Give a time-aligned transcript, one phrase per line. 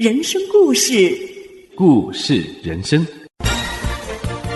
[0.00, 1.14] 人生故事，
[1.76, 3.06] 故事人生。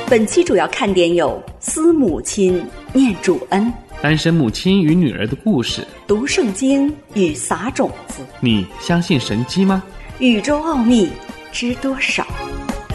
[0.09, 3.71] 本期主要看点有：思母亲念主恩，
[4.01, 8.23] 单身母亲与女儿的故事，读圣经与撒种子。
[8.41, 9.83] 你相信神机吗？
[10.19, 11.11] 宇宙奥秘
[11.53, 12.27] 知多少？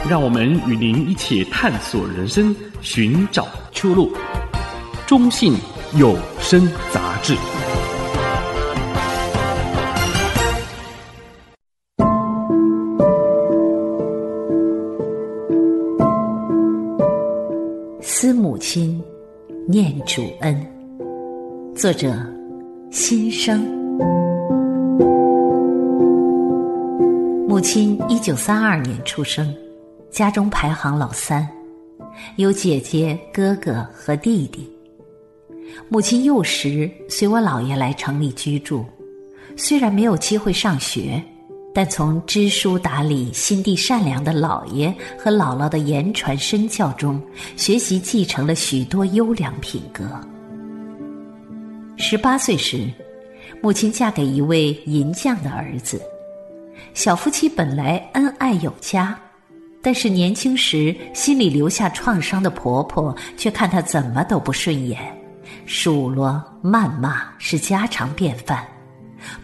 [0.10, 4.12] 让我们与您一起探索人生，寻找出路。
[5.06, 5.54] 中信
[6.00, 7.36] 有声杂志。
[20.20, 20.68] 主恩，
[21.74, 22.14] 作者
[22.92, 23.66] 心声。
[27.48, 29.56] 母亲一九三二年出生，
[30.12, 31.48] 家中排行老三，
[32.36, 34.70] 有姐姐、哥哥和弟弟。
[35.88, 38.84] 母亲幼时随我姥爷来城里居住，
[39.56, 41.24] 虽然没有机会上学。
[41.80, 47.24] 但从知书达理、心地善良的姥爷和姥姥的言传身教中，
[47.56, 50.04] 学习继承了许多优良品格。
[51.96, 52.92] 十八岁时，
[53.64, 56.02] 母亲嫁给一位银匠的儿子。
[56.94, 59.18] 小夫妻本来恩爱有加，
[59.82, 65.00] 但是年轻时心里留下创伤的婆婆却看他怎么都不顺眼，
[65.66, 68.68] 数落、谩骂是家常便饭。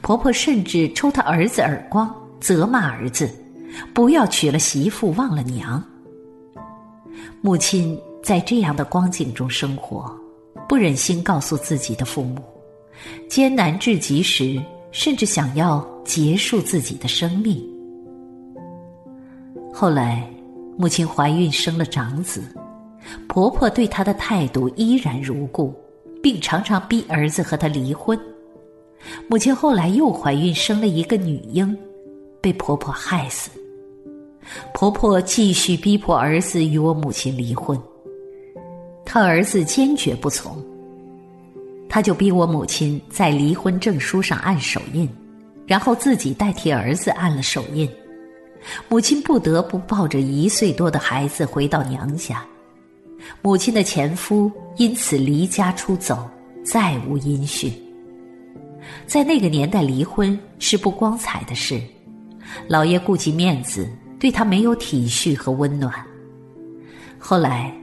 [0.02, 2.14] 婆婆甚至抽她儿子耳光，
[2.46, 3.28] 责骂儿子
[3.92, 5.84] ：“不要娶了媳妇忘了娘。”
[7.42, 10.16] 母亲在这样的光景中生活，
[10.70, 12.38] 不忍心告诉自己的父母，
[13.28, 17.60] 艰难至极时，甚至想要结束自己的生命。
[19.74, 20.30] 后来，
[20.78, 22.44] 母亲怀孕生了长子，
[23.28, 25.74] 婆婆对她的态度依然如故，
[26.22, 28.16] 并常常逼儿子和她离婚。
[29.28, 31.76] 母亲后来又怀孕生了一个女婴，
[32.46, 33.50] 被婆婆害死。
[34.72, 37.76] 婆婆继续逼迫儿子与我母亲离婚，
[39.04, 40.64] 她儿子坚决不从，
[41.90, 45.10] 她就逼我母亲在离婚证书上按手印，
[45.66, 47.90] 然后自己代替儿子按了手印。
[48.88, 52.46] 母亲不得不抱着一岁多的孩子回到娘家，
[53.42, 56.30] 母亲的前夫因此离家出走，
[56.64, 57.74] 再无音讯。
[59.08, 61.82] 在那个年代，离婚是不光彩的事。
[62.68, 63.90] 老爷顾及面子，
[64.20, 65.94] 对他没有体恤和温暖。
[67.18, 67.74] 后来，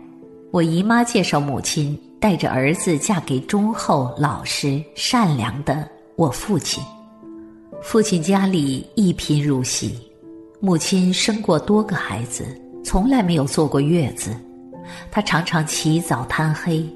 [0.50, 6.82] 我姨妈介绍母亲带着儿子嫁给忠厚、老实、善良的我父亲。
[7.82, 9.98] 父亲家里一贫如洗，
[10.60, 12.46] 母亲生过多个孩子，
[12.84, 14.30] 从来没有坐过月子。
[15.10, 16.88] 她常常起早贪黑，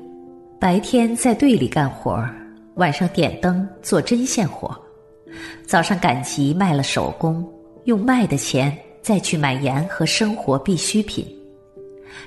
[0.61, 2.35] 白天在队里干活儿。
[2.77, 4.77] 晚上点灯做针线活，
[5.67, 7.43] 早上赶集卖了手工，
[7.87, 11.25] 用卖的钱再去买盐和生活必需品。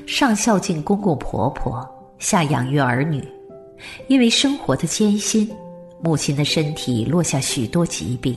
[0.07, 1.87] 上孝敬公公婆婆，
[2.17, 3.21] 下养育儿女。
[4.07, 5.49] 因为生活的艰辛，
[6.01, 8.35] 母亲的身体落下许多疾病，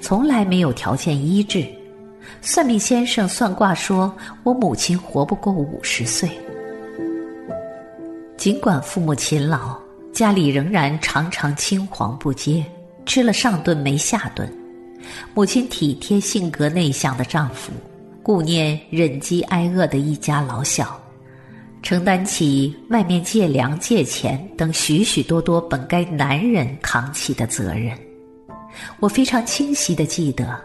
[0.00, 1.64] 从来没有条件医治。
[2.40, 6.28] 算命先生算卦说，我母亲活不过五十岁。
[8.36, 9.78] 尽管父母勤劳。
[10.10, 12.64] 家里仍然常常青黄不接，
[13.06, 14.52] 吃了上顿没下顿。
[15.34, 17.72] 母亲体贴性格内向的丈夫，
[18.22, 21.00] 顾念忍饥挨饿的一家老小，
[21.82, 27.96] 承担起外面借粮借钱等许许多多本该男人扛起的责任。
[29.00, 30.58] 我非常清晰地记得，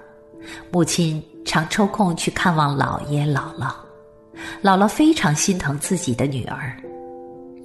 [0.72, 3.74] 母亲常抽空去看望姥爷姥姥，
[4.62, 6.76] 姥姥非常心疼自己的女儿，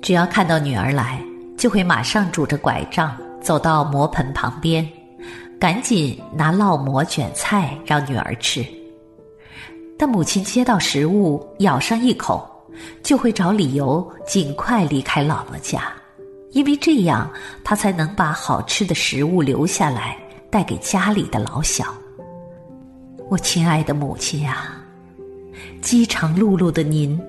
[0.01, 1.23] 只要看到女儿来。
[1.59, 4.89] 就会马上拄着拐杖走到磨盆旁边，
[5.59, 8.65] 赶紧拿烙馍卷菜让女儿吃。
[9.99, 12.49] 但母亲接到食物咬上一口，
[13.03, 15.93] 就会找理由尽快离开姥姥家，
[16.53, 17.29] 因为这样
[17.65, 20.17] 她才能把好吃的食物留下来
[20.49, 21.93] 带给家里的老小。
[23.29, 24.73] 我亲爱的母亲呀，
[25.83, 27.21] 饥肠辘辘的您。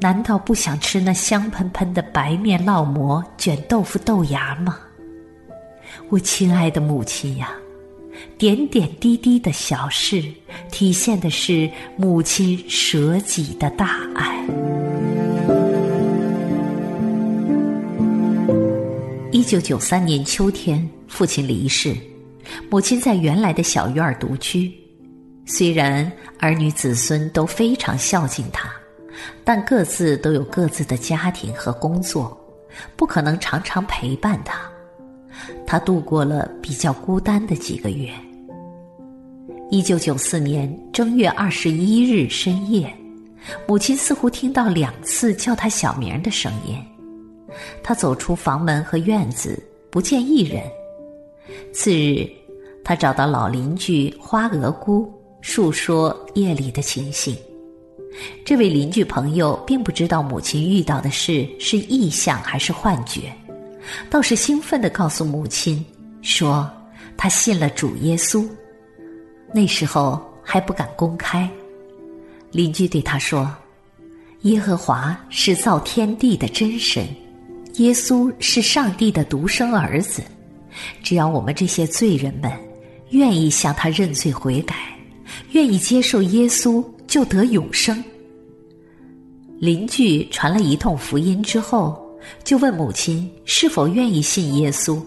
[0.00, 4.78] 难道不想吃那香喷喷的白面烙馍卷豆腐豆芽吗？
[6.08, 7.50] 我亲爱的母亲呀，
[8.36, 10.22] 点点滴滴的小事，
[10.70, 14.44] 体现的是母亲舍己的大爱。
[19.30, 21.96] 一九九三年秋天，父亲离世，
[22.70, 24.72] 母亲在原来的小院儿独居。
[25.46, 28.70] 虽然儿女子孙都非常孝敬她。
[29.44, 32.38] 但各自都有各自的家庭和工作，
[32.96, 34.70] 不可能常常陪伴他。
[35.66, 38.10] 他度过了比较孤单的几个月。
[39.70, 42.90] 一九九四年正月二十一日深夜，
[43.66, 46.76] 母亲似乎听到两次叫他小名的声音。
[47.82, 50.62] 他走出房门和院子，不见一人。
[51.72, 52.26] 次日，
[52.84, 57.36] 他找到老邻居花娥姑，述说夜里的情形。
[58.44, 63.32] 这位邻居朋友并不知道母亲遇到的事是异象还是幻觉，
[64.10, 65.84] 倒是兴奋地告诉母亲
[66.22, 66.70] 说，
[67.16, 68.46] 他信了主耶稣。
[69.52, 71.48] 那时候还不敢公开。
[72.50, 73.50] 邻居对他说
[74.42, 77.06] ：“耶和华是造天地的真神，
[77.74, 80.22] 耶稣是上帝的独生儿子。
[81.02, 82.52] 只要我们这些罪人们
[83.10, 84.74] 愿意向他认罪悔改，
[85.52, 88.02] 愿意接受耶稣，就得永生。”
[89.58, 92.07] 邻居传了一通福音之后，
[92.44, 95.00] 就问母亲是否愿意信耶稣。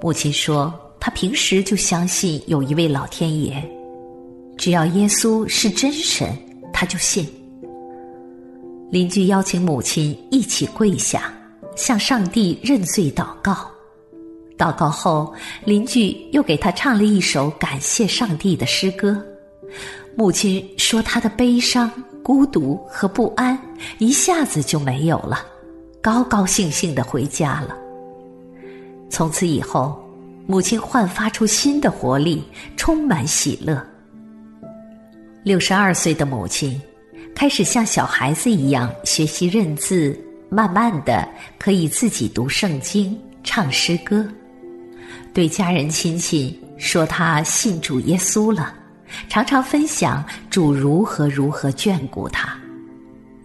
[0.00, 0.72] 母亲说。
[1.04, 3.60] 她平时就相信有一位老天爷，
[4.56, 6.30] 只要耶稣是真神，
[6.72, 7.26] 他就信。
[8.88, 11.34] 邻居邀请母亲一起跪下，
[11.74, 13.68] 向上帝认罪祷告。
[14.56, 15.34] 祷告后，
[15.64, 19.20] 邻居又给他唱了一首感谢上帝的诗歌。
[20.16, 21.90] 母亲说，她的悲伤、
[22.22, 23.58] 孤独和不安
[23.98, 25.44] 一下子就没有了，
[26.02, 27.74] 高高兴兴的回家了。
[29.08, 29.98] 从此以后。
[30.44, 32.42] 母亲焕发出新的活力，
[32.76, 33.80] 充满喜乐。
[35.44, 36.78] 六十二岁的母亲
[37.32, 40.18] 开始像小孩子一样学习认字，
[40.50, 41.26] 慢慢的
[41.60, 44.26] 可以自己读圣经、唱诗歌，
[45.32, 48.74] 对家人亲戚说她信主耶稣了，
[49.28, 52.58] 常常分享主如何如何眷顾他。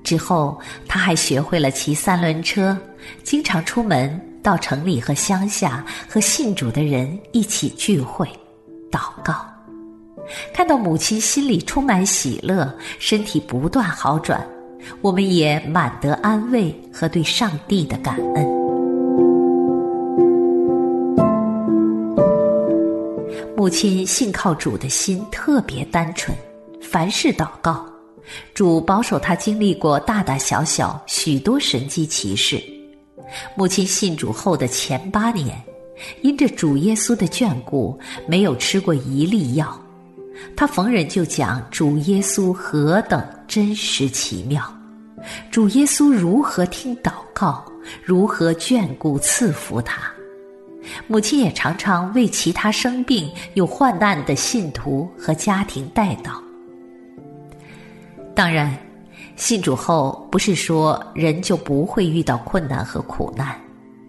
[0.07, 0.57] 之后，
[0.87, 2.77] 他还学会了骑三轮车，
[3.23, 4.17] 经常出门。
[4.41, 8.25] 到城里和乡下和信主的人一起聚会、
[8.89, 9.45] 祷告，
[10.53, 14.41] 看到母亲心里充满喜乐，身体不断好转，
[15.01, 18.47] 我们也满得安慰和对上帝的感恩。
[23.57, 26.33] 母亲信靠主的心特别单纯，
[26.81, 27.85] 凡事祷告，
[28.53, 32.61] 主保守他经历过大大小小许多神迹奇事。
[33.55, 35.61] 母亲信主后的前八年，
[36.21, 39.79] 因着主耶稣的眷顾，没有吃过一粒药。
[40.55, 44.63] 他逢人就讲主耶稣何等真实奇妙，
[45.49, 47.65] 主耶稣如何听祷告，
[48.03, 50.01] 如何眷顾赐福他。
[51.07, 56.46] 母亲也常常为其他生病有患难的信徒和家庭代祷。
[58.37, 58.71] 当然。
[59.35, 63.55] 信主后，不是说人就不会遇到困难和苦难，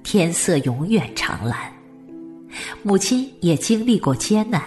[0.02, 1.70] 天色永远长蓝。
[2.82, 4.62] 母亲也经历过艰难，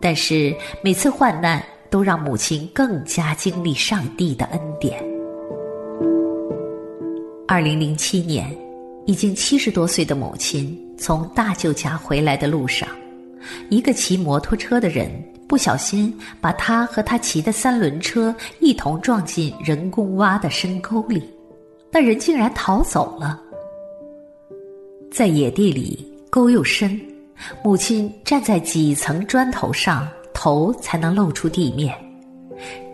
[0.00, 5.00] 但是每次患难都让母亲更加经历上帝的恩典。
[7.46, 8.52] 二零零七年，
[9.06, 12.88] 已经七十多岁的母亲从大舅家回来的路上，
[13.68, 15.10] 一个骑摩托车的人。
[15.50, 21.28] 不小心把他和他骑的三轮车一同撞进人工挖的深沟里，
[21.90, 23.36] 那人竟然逃走了。
[25.10, 26.98] 在野地里，沟又深，
[27.64, 31.92] 母亲站在几层砖头上，头才能露出地面。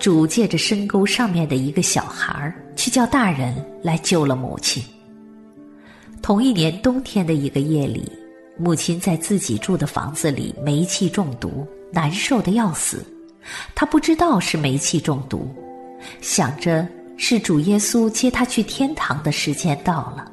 [0.01, 4.83] 主借着深沟上面的一个小孩去叫大人来救了母亲。
[6.23, 8.11] 同一年冬天的一个夜里，
[8.57, 11.67] 母亲在自己住的房子里煤气中毒。
[11.93, 13.05] 难受的要死，
[13.75, 15.55] 他不知道是煤气中毒，
[16.21, 20.31] 想着是主耶稣接他去天堂的时间到了。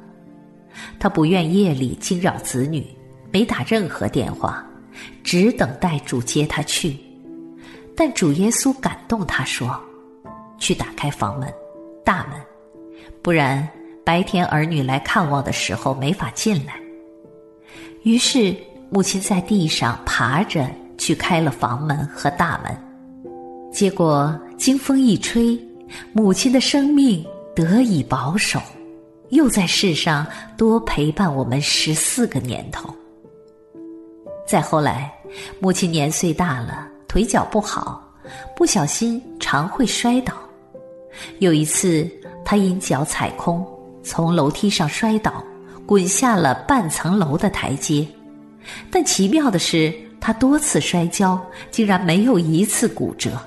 [0.98, 2.84] 他不愿夜里惊扰子女，
[3.30, 4.64] 没打任何电话，
[5.22, 6.96] 只等待主接他去。
[7.96, 9.80] 但主耶稣感动他说
[10.58, 11.52] ：“去打开房门、
[12.04, 12.40] 大门，
[13.22, 13.66] 不然
[14.04, 16.74] 白天儿女来看望的时候没法进来。”
[18.02, 18.54] 于是
[18.90, 20.68] 母亲在地上爬着。
[20.98, 22.76] 去开了房门和大门，
[23.72, 25.58] 结果经风一吹，
[26.12, 27.24] 母亲的生命
[27.54, 28.60] 得以保守，
[29.30, 32.88] 又在世上多陪伴我们十四个年头。
[34.46, 35.12] 再后来，
[35.58, 38.02] 母亲年岁大了，腿脚不好，
[38.54, 40.34] 不小心常会摔倒。
[41.38, 42.08] 有一次，
[42.44, 43.66] 她因脚踩空，
[44.02, 45.42] 从楼梯上摔倒，
[45.86, 48.06] 滚下了半层楼的台阶。
[48.90, 49.92] 但奇妙的是，
[50.26, 51.38] 他多次摔跤，
[51.70, 53.38] 竟然没有一次骨折，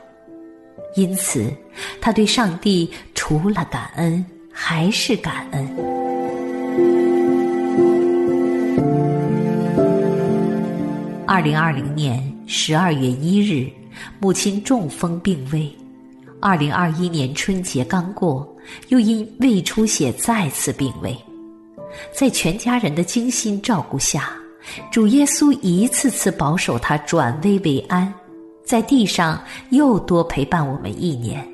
[0.95, 1.51] 因此
[1.99, 5.67] 他对上帝除了感恩还是感恩。
[11.25, 13.67] 二零二零年十二月一日，
[14.19, 15.75] 母亲中风病危。
[16.39, 18.47] 二零二一年春节刚过，
[18.89, 21.17] 又因胃出血再次病危。
[22.13, 24.29] 在全家人的精心照顾下，
[24.91, 28.13] 主耶稣一次次保守他转危为安，
[28.65, 31.47] 在地上又多陪伴我们一年。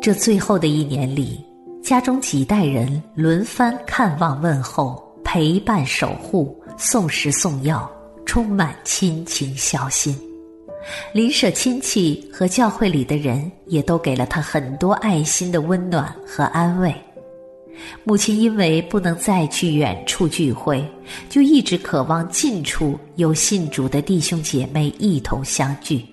[0.00, 1.44] 这最后的一年里，
[1.82, 7.90] 家中几代人轮番看望问候，陪伴守护，送食送药，
[8.24, 10.16] 充满亲情孝心。
[11.12, 16.94] 邻舍亲戚和教会里的人也都给了他很多爱心的温暖和安慰。
[18.04, 20.84] 母亲因为不能再去远处聚会，
[21.28, 26.04] 就一直渴望近处有信主的弟兄姐妹一同相聚。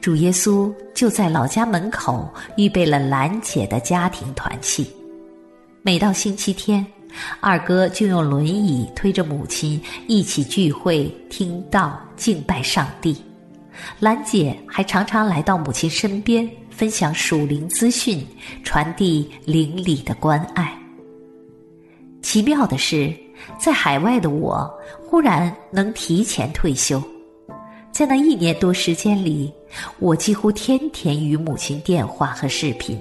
[0.00, 4.86] 主耶稣就在老家门口预备了兰姐的家庭团契。
[5.82, 6.84] 每到星期天，
[7.40, 13.16] 二哥就用轮椅推着母亲一起聚会、听道、敬拜上帝。
[14.00, 16.48] 兰姐还常常来到母亲身边。
[16.78, 18.24] 分享属灵资讯，
[18.62, 20.72] 传递灵里的关爱。
[22.22, 23.12] 奇妙的是，
[23.58, 24.72] 在海外的我
[25.04, 27.02] 忽然能提前退休，
[27.90, 29.52] 在那一年多时间里，
[29.98, 32.96] 我几乎天天与母亲电话和视频，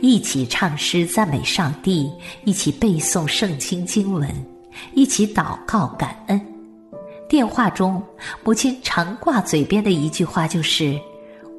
[0.00, 2.10] 一起唱诗赞美上帝，
[2.44, 4.28] 一起背诵圣经经文，
[4.94, 6.40] 一起祷告感恩。
[7.28, 8.02] 电话中，
[8.42, 10.98] 母亲常挂嘴边的一句话就是。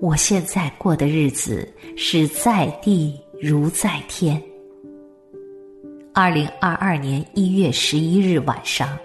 [0.03, 4.41] 我现在过的日子是在地如在天。
[6.13, 8.98] 二零二二年一月十一日晚上，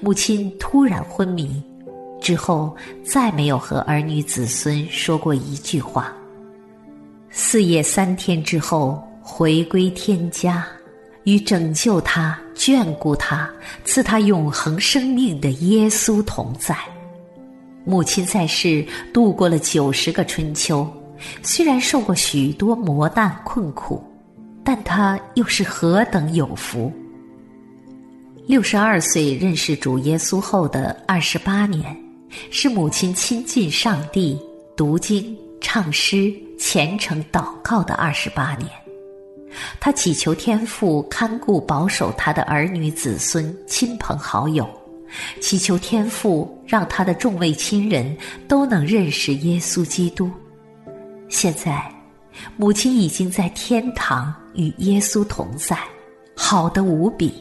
[0.00, 1.62] 母亲突然昏迷，
[2.22, 6.10] 之后再没有和儿女子孙说过一句话。
[7.28, 10.66] 四夜三天之后，回归天家，
[11.24, 13.50] 与拯救他、眷顾他、
[13.84, 16.74] 赐他永恒生命的耶稣同在。
[17.86, 20.86] 母亲在世度过了九十个春秋，
[21.40, 24.02] 虽然受过许多磨难困苦，
[24.64, 26.92] 但她又是何等有福！
[28.44, 31.96] 六十二岁认识主耶稣后的二十八年，
[32.50, 34.36] 是母亲亲近上帝、
[34.76, 38.68] 读经、唱诗、虔诚祷告的二十八年。
[39.78, 44.68] 她祈求天父看顾保守她的儿女子孙、亲朋好友。
[45.40, 48.16] 祈求天父让他的众位亲人
[48.48, 50.30] 都能认识耶稣基督。
[51.28, 51.90] 现在，
[52.56, 55.78] 母亲已经在天堂与耶稣同在，
[56.36, 57.32] 好的无比。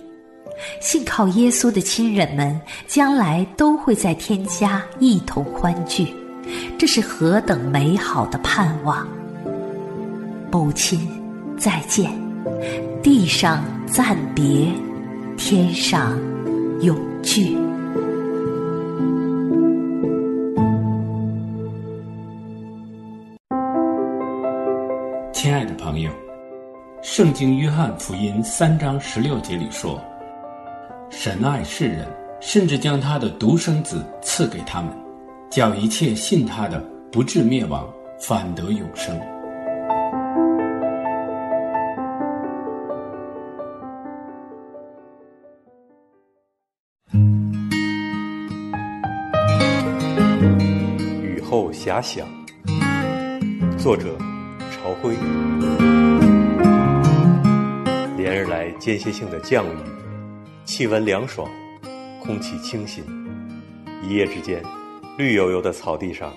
[0.79, 6.07] 信靠耶稣的亲人们将来都会在天家一同欢聚，
[6.77, 9.05] 这是何等美好的盼望！
[10.49, 11.05] 母亲，
[11.57, 12.09] 再见！
[13.03, 14.71] 地上暂别，
[15.35, 16.17] 天上
[16.79, 17.64] 永聚。
[25.55, 26.11] 亲爱的朋友，
[27.01, 30.01] 圣经约翰福音三章十六节里说
[31.09, 32.05] ：“神爱世人，
[32.41, 34.91] 甚至将他的独生子赐给他们，
[35.49, 36.77] 叫一切信他的
[37.09, 39.15] 不至灭亡，反得永生。”
[51.23, 52.27] 雨后遐想，
[53.77, 54.17] 作者
[54.85, 55.15] 朝晖。
[58.15, 59.77] 连日来间歇性的降雨，
[60.63, 61.49] 气温凉爽，
[62.21, 63.03] 空气清新。
[64.03, 64.61] 一夜之间，
[65.17, 66.31] 绿油油的草地上，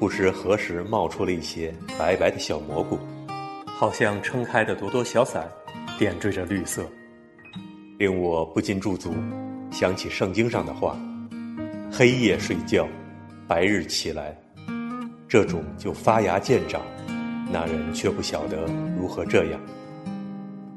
[0.00, 2.98] 不知何时冒出了一些白白的小蘑菇，
[3.64, 5.48] 好像撑开的朵朵小伞，
[5.96, 6.84] 点缀着绿色，
[7.96, 9.14] 令我不禁驻足，
[9.70, 10.98] 想起圣经上的话：
[11.92, 12.88] 黑夜睡觉，
[13.46, 14.36] 白日起来，
[15.28, 16.82] 这种就发芽见长。
[17.54, 18.66] 那人却不晓得
[18.98, 19.60] 如何这样。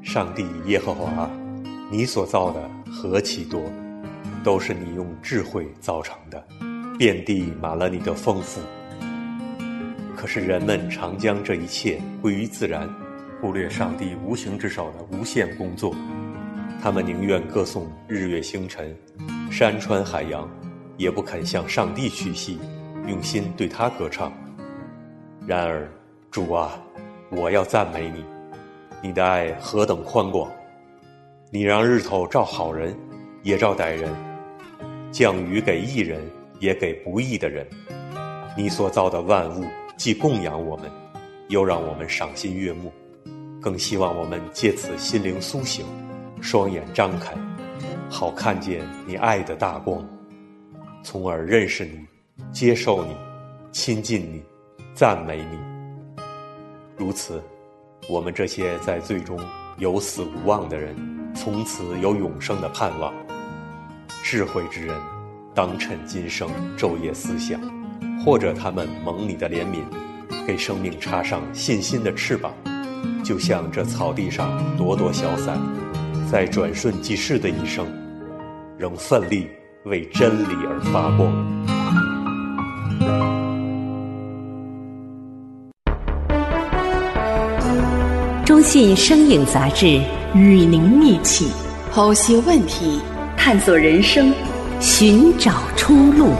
[0.00, 1.28] 上帝耶和华，
[1.90, 3.60] 你所造的何其多，
[4.44, 6.40] 都是你用智慧造成的，
[6.96, 8.60] 遍地满了你的丰富。
[10.16, 12.88] 可是人们常将这一切归于自然，
[13.40, 15.92] 忽略上帝无形之手的无限工作。
[16.80, 18.96] 他们宁愿歌颂日月星辰、
[19.50, 20.48] 山川海洋，
[20.96, 22.56] 也不肯向上帝屈膝，
[23.08, 24.32] 用心对他歌唱。
[25.44, 25.90] 然而，
[26.30, 26.78] 主啊，
[27.30, 28.22] 我要赞美你，
[29.02, 30.50] 你的爱何等宽广！
[31.50, 32.94] 你让日头照好人，
[33.42, 34.10] 也照歹人；
[35.10, 36.20] 降雨给义人，
[36.60, 37.66] 也给不义的人。
[38.56, 39.64] 你所造的万物
[39.96, 40.90] 既供养我们，
[41.48, 42.92] 又让我们赏心悦目，
[43.60, 45.86] 更希望我们借此心灵苏醒，
[46.42, 47.34] 双眼张开，
[48.10, 50.06] 好看见你爱的大光。
[51.02, 52.06] 从而认识你、
[52.52, 53.16] 接受你、
[53.72, 54.42] 亲近你、
[54.92, 55.77] 赞美你。
[56.98, 57.40] 如此，
[58.10, 59.38] 我们这些在最终
[59.76, 60.96] 有死无望的人，
[61.32, 63.14] 从此有永生的盼望。
[64.24, 64.96] 智慧之人，
[65.54, 67.60] 当趁今生昼夜思想，
[68.24, 69.84] 或者他们蒙你的怜悯，
[70.44, 72.52] 给生命插上信心的翅膀，
[73.24, 75.56] 就像这草地上朵朵小伞，
[76.28, 77.86] 在转瞬即逝的一生，
[78.76, 79.48] 仍奋力
[79.84, 81.32] 为真理而发光。
[88.48, 90.00] 中信声影杂志
[90.34, 91.50] 与您一起
[91.92, 92.98] 剖析问题。
[93.36, 94.32] 探索人生，
[94.80, 96.32] 寻找出路。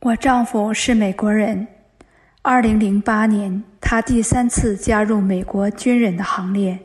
[0.00, 1.66] 我丈夫是美国人。
[2.40, 6.78] 二零零八年，他第三次加入美国军人的行列。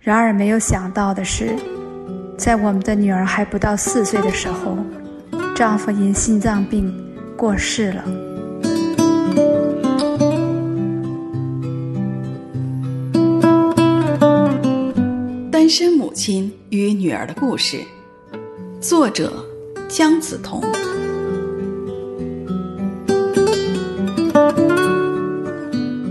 [0.00, 1.54] 然而，没有想到的是，
[2.38, 4.78] 在我们的女儿还不到四岁的时候，
[5.54, 6.90] 丈夫因心脏病
[7.36, 8.31] 过世了。
[15.72, 17.82] 身母亲与女儿的故事，
[18.78, 19.42] 作者
[19.88, 20.60] 姜子彤。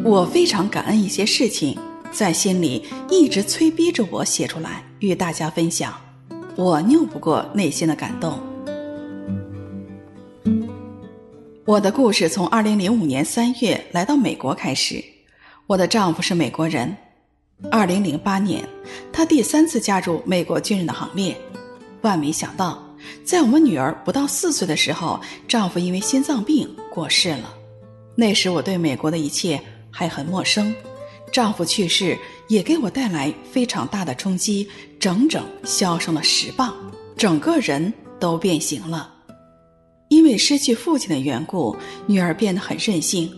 [0.03, 1.77] 我非常感恩一些事情，
[2.11, 5.93] 在心里一直催逼着我写出来与大家分享。
[6.55, 8.39] 我拗不过内心的感动。
[11.65, 15.03] 我的故事从二零零五年三月来到美国开始，
[15.67, 16.97] 我的丈夫是美国人。
[17.69, 18.67] 二零零八年，
[19.13, 21.37] 他第三次加入美国军人的行列。
[22.01, 22.83] 万没想到，
[23.23, 27.53] 在我们女儿不到四岁的时候，丈夫因为心脏病过世了。
[28.15, 30.73] 那时我对美国的一切还很陌生，
[31.31, 34.67] 丈夫去世也给我带来非常大的冲击，
[34.99, 36.73] 整整消瘦了十磅，
[37.15, 39.13] 整个人都变形了。
[40.09, 41.75] 因为失去父亲的缘故，
[42.05, 43.31] 女儿变得很任性，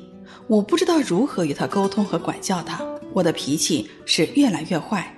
[0.47, 2.83] 我不知道如何与她沟通和管教她。
[3.13, 5.15] 我的脾气是越来越坏，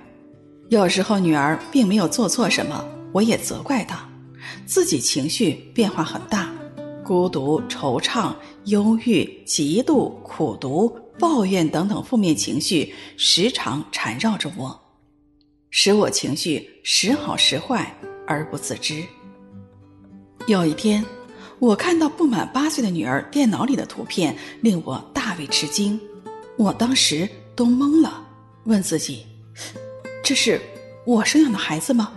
[0.68, 4.06] 有时候女儿并没有做错什么，我也责怪她，
[4.66, 6.52] 自己情绪变化很大，
[7.02, 8.34] 孤独、惆怅、
[8.66, 14.78] 忧郁、嫉妒、苦毒、抱怨等等负面情绪时常缠绕着我，
[15.70, 19.02] 使我情绪时好时坏而不自知。
[20.46, 21.02] 有一天，
[21.58, 25.98] 我看到不满八岁的女儿电脑里的图片，令我大为吃惊，
[26.58, 27.26] 我当时。
[27.56, 28.22] 都懵了，
[28.64, 29.24] 问自己
[30.22, 30.60] ：“这是
[31.06, 32.12] 我生养的孩子吗？”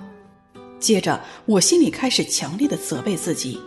[0.79, 3.59] 接着，我心里开始强烈的责备自己，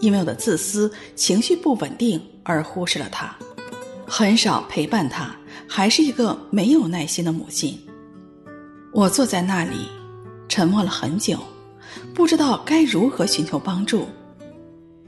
[0.00, 3.34] 因为我的自私、情绪不稳定而忽视了他，
[4.06, 5.34] 很少陪伴他，
[5.68, 7.78] 还是一个没有耐心的母亲。
[8.92, 9.86] 我坐在那里，
[10.48, 11.38] 沉默了很久，
[12.12, 14.08] 不知道该如何寻求帮助。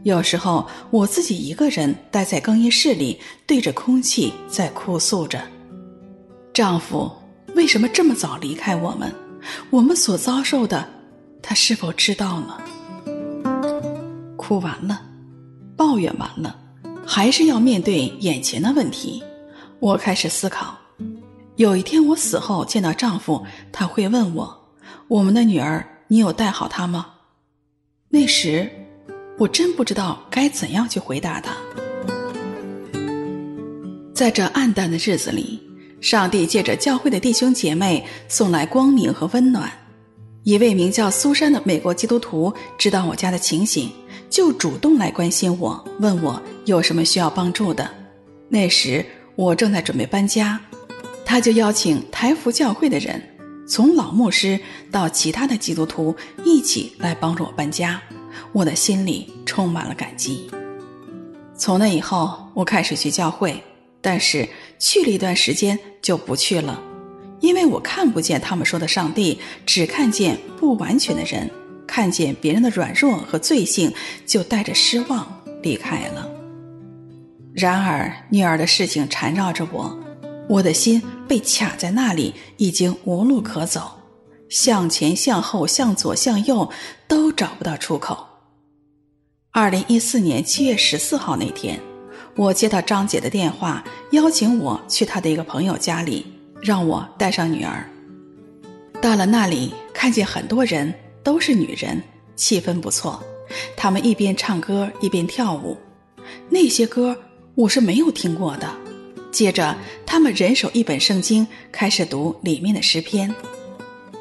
[0.04, 5.40] 有时候，我自己一个人待在更衣室里，对着空气在哭诉着。
[6.52, 7.10] 丈夫
[7.54, 9.10] 为什么这么早离开我们？
[9.70, 10.86] 我们所遭受的，
[11.42, 12.60] 他是否知道呢？
[14.36, 15.00] 哭完了，
[15.76, 16.54] 抱怨完了，
[17.06, 19.22] 还是要面对眼前的问题。
[19.80, 20.76] 我开始思考：
[21.56, 24.68] 有一天我死后见到丈夫，他会问我
[25.08, 27.06] ：“我们的女儿，你有带好她吗？”
[28.10, 28.70] 那时，
[29.38, 31.54] 我真不知道该怎样去回答他。
[34.12, 35.61] 在这暗淡的日子里。
[36.02, 39.72] 上帝借着教会的弟兄姐妹送来光明和温暖。
[40.42, 43.88] 一位名叫苏珊的美国基督徒知道我家的情形，
[44.28, 47.88] 就主动来关心我，问我有什么需要帮助的。
[48.48, 50.60] 那时我正在准备搬家，
[51.24, 53.22] 他就邀请台福教会的人，
[53.68, 54.58] 从老牧师
[54.90, 58.02] 到其他的基督徒一起来帮助我搬家。
[58.50, 60.50] 我的心里充满了感激。
[61.56, 63.62] 从那以后，我开始去教会。
[64.04, 64.48] 但是
[64.82, 66.82] 去了一段时间就不去了，
[67.38, 71.48] 因为我看不见他们说的上帝，只看见不完全的人，
[71.86, 73.94] 看见别人的软弱和罪性，
[74.26, 76.28] 就带着失望离开了。
[77.54, 79.96] 然而女儿的事情缠绕着我，
[80.48, 83.88] 我的心被卡在那里，已经无路可走，
[84.48, 86.68] 向前、向后、向左、向右，
[87.06, 88.26] 都找不到出口。
[89.52, 91.78] 二零一四年七月十四号那天。
[92.34, 96.26] 我接到张姐的电话，邀请我去她的一个朋友家里，
[96.62, 97.86] 让我带上女儿。
[99.00, 100.92] 到了那里，看见很多人
[101.22, 102.02] 都是女人，
[102.34, 103.22] 气氛不错。
[103.76, 105.76] 他们一边唱歌一边跳舞，
[106.48, 107.14] 那些歌
[107.54, 108.66] 我是没有听过的。
[109.30, 113.34] 接着，他们人手一本圣经，开始读里面的诗篇。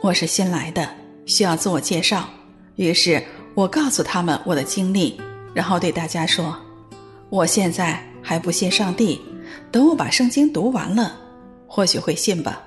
[0.01, 0.89] 我是新来的，
[1.25, 2.27] 需要自我介绍。
[2.75, 5.19] 于是我告诉他们我的经历，
[5.53, 6.57] 然后对大家说
[7.31, 9.21] ：“我现在还不信上帝，
[9.71, 11.17] 等我把圣经读完了，
[11.65, 12.61] 或许会信吧。”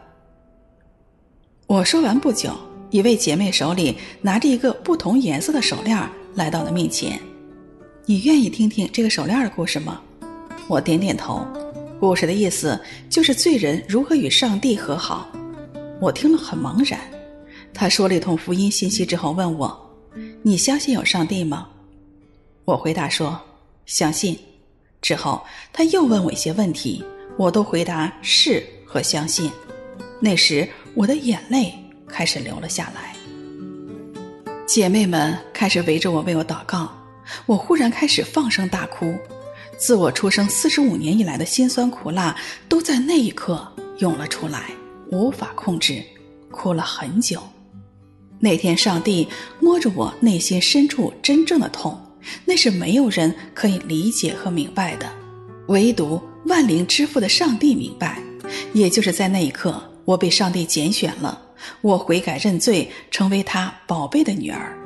[1.68, 2.50] 我说完不久，
[2.88, 5.96] 一位姐妹手里拿着一个不同颜色的手链
[6.34, 7.20] 来到了面前。
[8.06, 10.00] 你愿意听听这个手链的故事吗？
[10.66, 11.46] 我点点头。
[12.00, 12.78] 故事的意思
[13.10, 15.28] 就是罪人如何与上帝和好。
[16.00, 16.98] 我听了很茫然。
[17.74, 19.78] 他说了一通福音信息之后，问我
[20.42, 21.68] ：“你相信有上帝吗？”
[22.64, 23.38] 我回答说
[23.84, 24.38] ：“相信。”
[25.04, 27.04] 之后他又问我一些问题，
[27.36, 29.50] 我都回答是和相信。
[30.18, 31.74] 那时我的眼泪
[32.08, 33.14] 开始流了下来。
[34.66, 36.90] 姐妹们开始围着我为我祷告。
[37.44, 39.14] 我忽然开始放声大哭，
[39.76, 42.34] 自我出生四十五年以来的辛酸苦辣
[42.66, 44.70] 都在那一刻涌了出来，
[45.10, 46.02] 无法控制，
[46.50, 47.42] 哭了很久。
[48.38, 49.28] 那天，上帝
[49.60, 51.98] 摸着我内心深处真正的痛，
[52.44, 55.10] 那是没有人可以理解和明白的，
[55.68, 58.18] 唯独万灵之父的上帝明白。
[58.72, 61.40] 也就是在那一刻，我被上帝拣选了，
[61.80, 64.76] 我悔改认罪，成为他宝贝的女儿，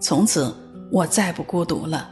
[0.00, 0.54] 从此。
[0.88, 2.08] 我再不孤独了，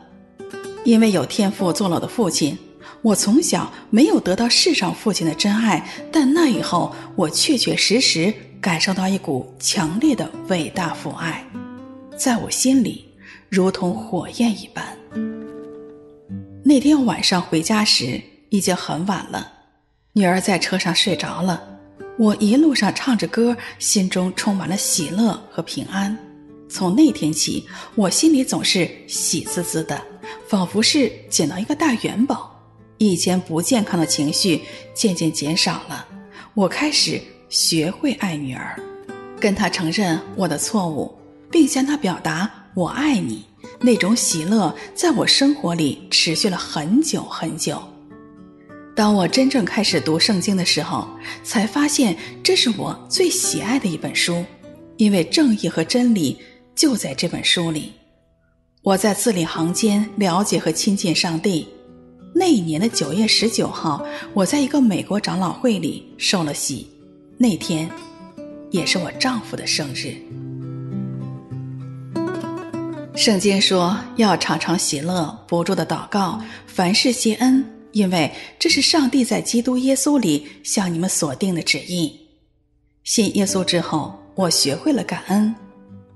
[0.85, 2.59] 因为有天父做了我的父亲。
[3.03, 11.47] 我从小没有得到世上父亲的真爱，但那以后，我确确实实感受到一股强烈的伟大父爱，
[12.17, 13.05] 在我心里
[13.55, 14.85] 如同火焰一般。
[16.65, 19.49] 那天晚上回家时已经很晚了，
[20.13, 21.63] 女儿在车上睡着了，
[22.19, 26.19] 我一路上唱着歌，心中充满了喜乐和平安。
[26.69, 27.65] 从那天起，
[27.95, 30.03] 我心里总是喜滋滋的，
[30.49, 32.51] 仿佛是捡到一个大元宝。
[32.99, 34.63] 以前不健康的情绪
[34.93, 36.05] 渐渐减少了，
[36.55, 38.77] 我开始学会爱女儿，
[39.39, 41.17] 跟她承认我的错误，
[41.53, 43.45] 并向她表达我爱你。
[43.81, 47.83] 那种喜乐在我生活里持续了很久很久。
[48.95, 51.09] 当我真正开始读圣经的时候，
[51.43, 54.45] 才发现这是我最喜爱的一本书，
[54.97, 56.39] 因为正义和真理。
[56.75, 57.93] 就在这本书里，
[58.83, 61.69] 我在字里行间了解和亲近上帝。
[62.35, 66.91] 那一年的九月十九号，我在一个美国长老会里受了洗。
[67.39, 67.89] 那天，
[68.73, 70.17] 也是我丈夫的生日。
[73.15, 82.13] 圣经说要常常喜乐，不住的祷告，凡事谢恩，因为这是上帝在基督耶稣里向你们所定的旨意。
[83.05, 85.55] 信耶稣之后，我学会了感恩。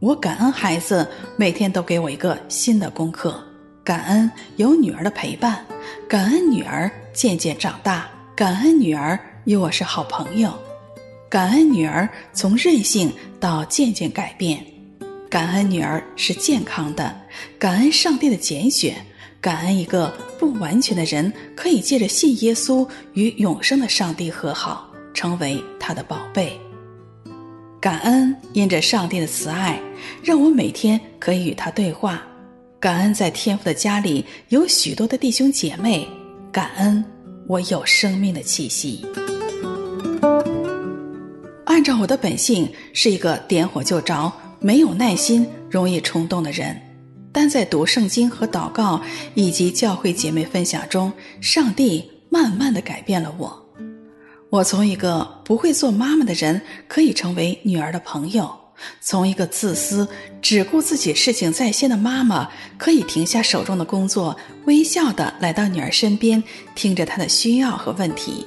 [0.01, 3.41] 我感恩孩子每天都给我一个新的功课，
[3.85, 5.65] 感恩有女儿的陪伴，
[6.09, 10.53] 感恩女儿渐渐长大，感恩女儿与我是好朋友，
[11.29, 14.65] 感恩女儿从任性到渐渐改变，
[15.31, 17.15] 感恩女儿是健康的，
[17.59, 19.05] 感恩上帝的拣选，
[19.43, 26.59] 感恩一个不完全的人可以借着信耶稣与永生的上帝和好，成为他的宝贝。
[27.79, 29.79] 感恩因着上帝的慈爱，
[30.23, 32.17] 让我每天可以与他对话；
[32.81, 36.09] 感恩在天父的家里有许多的弟兄姐妹；
[36.51, 37.05] 感恩
[37.47, 39.07] 我有生命的气息。
[41.67, 46.77] 按照我的本性，是一个点火就着、没有耐心、容易冲动的人，
[47.33, 49.01] 但在读圣经和祷告
[49.35, 53.65] 以及教会姐妹分享中，上帝慢慢的改变了我。
[54.51, 58.47] 我从一个不会做妈妈的人，可以成为女儿的朋友；
[59.01, 60.09] 从一个自私、
[60.41, 66.43] 只顾自己事情在先的妈妈，可以停下手中的工作，微笑地来到女儿身边，
[66.75, 68.45] 听着她的需要和问题；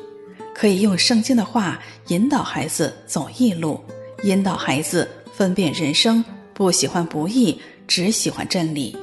[0.56, 3.80] 可以用圣经的话引导孩子走义路，
[4.24, 8.96] 引导孩子分辨人生，不喜欢不义，只喜欢真理；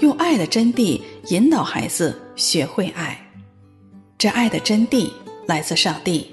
[0.00, 3.18] 用爱的真谛引导孩子学会爱。
[4.18, 5.10] 这爱的真谛
[5.46, 6.30] 来自上帝。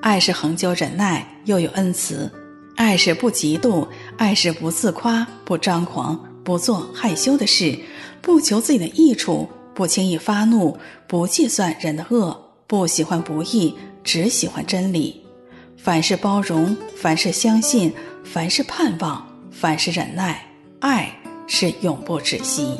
[0.00, 2.30] 爱是恒久忍耐，又有恩慈；
[2.76, 3.86] 爱是不嫉妒，
[4.16, 7.76] 爱是不自夸，不张狂，不做害羞的事，
[8.22, 15.20] 不求自己的益处，不轻易发怒，不计算人的恶，不喜欢不义，只喜欢真理。
[15.76, 17.92] 凡事包容，凡事相信，
[18.30, 20.44] 凡事盼望，凡事忍耐。
[20.80, 21.10] 爱
[21.46, 22.76] 是永不止息。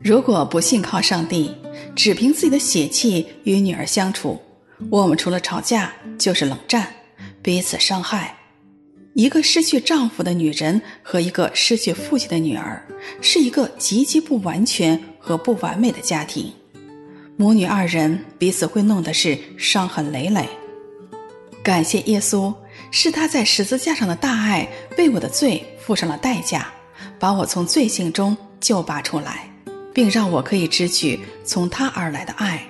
[0.00, 1.54] 如果不信靠上帝，
[1.94, 4.42] 只凭自己的血气与女儿相处。
[4.90, 6.88] 我们除了吵架就是冷战，
[7.40, 8.36] 彼此伤害。
[9.14, 12.84] 一个失去丈夫的女人和一个失去父亲的女儿，
[13.20, 16.52] 是一个极其不完全和不完美的家庭。
[17.36, 20.48] 母女二人彼此会弄得是伤痕累累。
[21.62, 22.52] 感谢耶稣，
[22.90, 26.68] 是他在十字架上的大爱为我的罪付上了代价，
[27.18, 29.50] 把我从罪性中救拔出来，
[29.92, 32.62] 并让我可以支取从他而来的爱。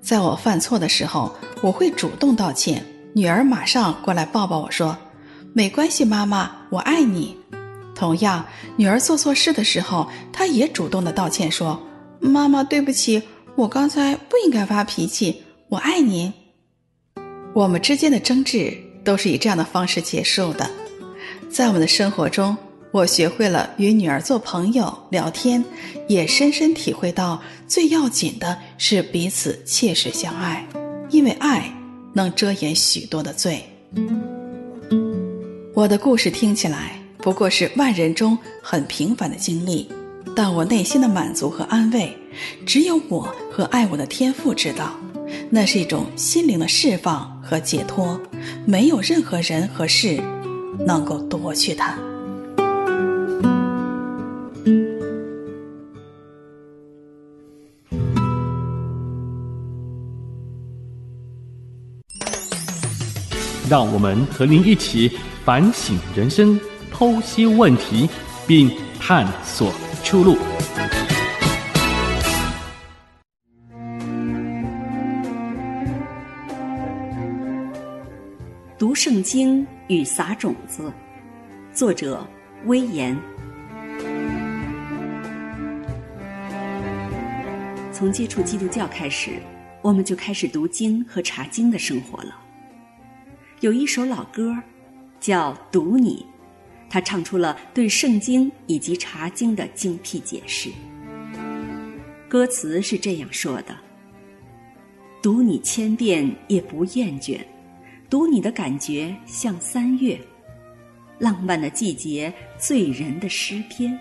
[0.00, 4.96] 在我犯错的时候，我会主动道歉，女儿马上过来抱抱我说
[5.52, 7.36] ：“没关系，妈妈，我爱你。”
[7.92, 8.44] 同样，
[8.76, 11.82] 女儿做错事的时候，她也主动的道歉说
[12.20, 13.22] ：“妈妈，对不起，
[13.56, 16.32] 我刚才不应该发脾气，我爱您。”
[17.54, 20.68] 我们之间的争执都是以这样的方式结束的。
[21.48, 22.54] 在我们的生活中，
[22.90, 25.64] 我学会了与女儿做朋友、聊天，
[26.08, 30.66] 也深深体会到最要紧的是彼此切实相爱，
[31.08, 31.72] 因为爱
[32.12, 33.62] 能遮掩许多的罪。
[35.72, 39.88] 我的故事听起来不过是万人中很平凡的经历，
[40.34, 42.16] 但我内心的满足和安慰，
[42.66, 44.92] 只有我和爱我的天父知道。
[45.50, 48.20] 那是一种心灵的释放和解脱，
[48.64, 50.20] 没有任何人和事
[50.84, 51.96] 能够夺去它。
[63.68, 65.10] 让我们和您一起
[65.44, 66.58] 反省人生，
[66.92, 68.08] 剖析问题，
[68.44, 70.36] 并探索出路。
[78.96, 80.90] 圣经与撒种子，
[81.70, 82.26] 作者
[82.64, 83.14] 威严。
[87.92, 89.32] 从接触基督教开始，
[89.82, 92.40] 我们就开始读经和查经的生活了。
[93.60, 94.56] 有一首老歌，
[95.20, 96.24] 叫《读你》，
[96.88, 100.70] 他唱出了对圣经以及查经的精辟解释。
[102.30, 103.76] 歌词是这样说的
[105.22, 107.38] ：“读你千遍也不厌倦。”
[108.08, 110.16] 读你的感觉像三月，
[111.18, 113.98] 浪漫的季节，醉人的诗篇。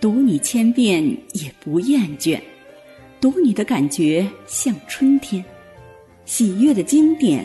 [0.00, 2.40] 读你千遍也不厌倦，
[3.20, 5.44] 读你的感觉像春天，
[6.24, 7.44] 喜悦的经典，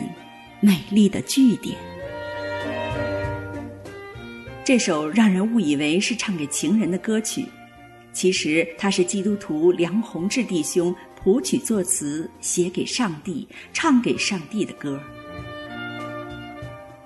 [0.60, 1.76] 美丽的句点。
[4.64, 7.44] 这首让人误以为是唱给情人的歌曲，
[8.14, 10.94] 其实它是基督徒梁鸿志弟兄。
[11.26, 15.02] 谱曲作词，写给上帝，唱给上帝的歌。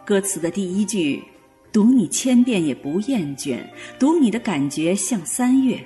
[0.04, 1.24] 歌词的第一句
[1.72, 3.60] ：“读你千遍也不厌倦，
[3.98, 5.82] 读你的感觉像三月。”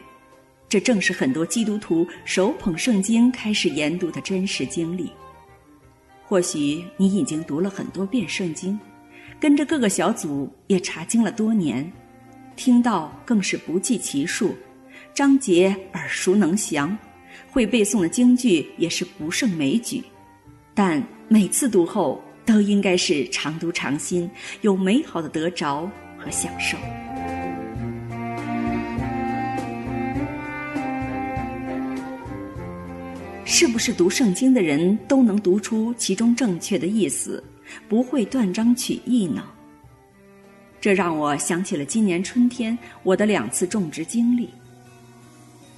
[0.69, 5.13] 这正是很多基督徒手捧圣经开始研读的真实经历。
[6.25, 8.77] 或许你已经读了很多遍圣经，
[9.39, 11.89] 跟着各个小组也查经了多年，
[12.57, 14.57] 听到更是不计其数，
[15.15, 16.99] 章节耳熟能详。
[17.55, 20.03] 会背诵的京剧也是不胜枚举，
[20.75, 24.29] 但每次读后都应该是常读常新，
[24.63, 25.89] 有美好的得着
[26.19, 26.77] 和享受。
[33.45, 37.41] 是不是读圣经的人都能读出其中正确的意思，
[37.89, 39.45] 不会断章取义呢？
[40.81, 44.51] 这让我想起了今年春天我的两次种植经历。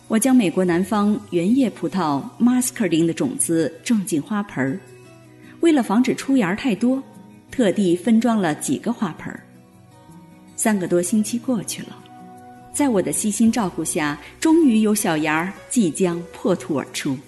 [0.08, 4.78] 我将美国南方原叶葡萄 Muscardine 的种子种进花盆儿，
[5.60, 7.02] 为了防止出芽太多，
[7.50, 9.42] 特地分装了几个花盆儿。
[10.54, 11.98] 三个多星期过去了，
[12.72, 17.18] 在我的悉心照顾下，终于有小芽即将破土而出。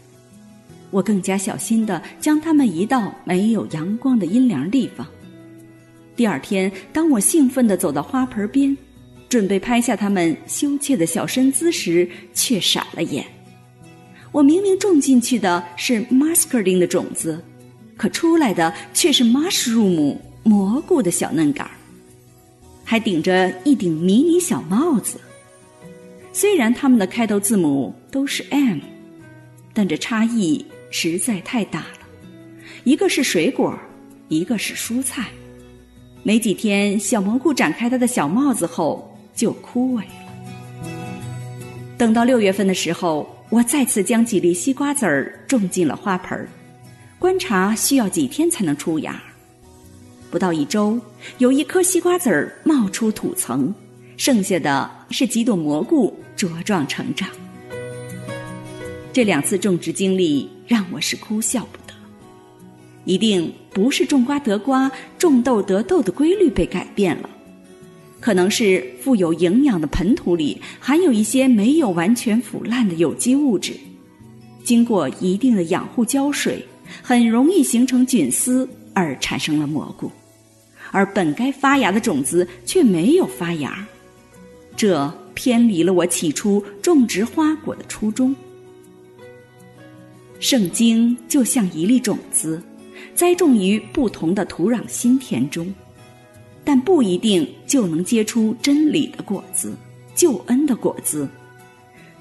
[0.91, 5.05] 我更加小心地将它们移到没有阳光的阴凉地方。
[6.15, 8.75] 第二天，当我兴奋地走到花盆边，
[9.29, 13.25] 准备拍下他们羞怯的小身姿时，却傻了眼。
[14.33, 17.43] 我明明种进去的是 muscardine 的种子，
[17.97, 21.71] 可出来的却是 mushroom 蘑菇的小嫩杆儿，
[22.85, 25.19] 还顶着一顶迷你小帽子。
[26.33, 28.79] 虽然它们的开头字母都是 M，
[29.73, 32.07] 但这差异实在太大了。
[32.85, 33.77] 一个是水果，
[34.29, 35.29] 一个是蔬菜。
[36.23, 39.08] 没几天，小蘑菇展开它的小帽子后。
[39.39, 40.91] 就枯萎了。
[41.97, 46.49] 等到六月份的时候，我再次将几粒西瓜籽儿种进了花盆儿，
[47.21, 49.23] 观察需要几天才能出芽。
[50.29, 51.01] 不到一周，
[51.39, 53.73] 有一颗西瓜籽儿冒出土层，
[54.17, 57.29] 剩下的是几朵蘑菇茁壮成长。
[59.13, 61.95] 这两次种植经历让我是哭笑不得。
[63.05, 67.31] 一定不是种瓜得瓜，种豆得豆的规律被改变了。
[68.21, 73.75] 可能是富有营养的盆土里含有一些没有完全腐烂的有机物质，
[74.65, 76.65] 经过一定的养护浇水，
[77.03, 80.11] 很容易形成菌丝而产生了蘑菇。
[80.91, 83.87] 而本该发芽的种子却没有发芽，
[84.75, 88.35] 这偏离了我起初种植花果的初衷。
[90.41, 92.63] 圣经就像一粒种子，
[93.15, 95.73] 栽种于不同的土壤心田中，
[96.69, 99.73] 但不一定就能结出真理的果子、
[100.15, 101.27] 救恩的果子，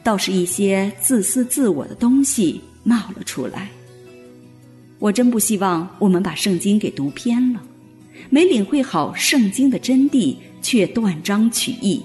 [0.02, 3.68] 倒是一些自私自我的东西冒了出来。
[5.00, 7.62] 我真不希望我们把圣经给读偏了，
[8.30, 12.02] 没领会好圣经的真谛，却断章取义，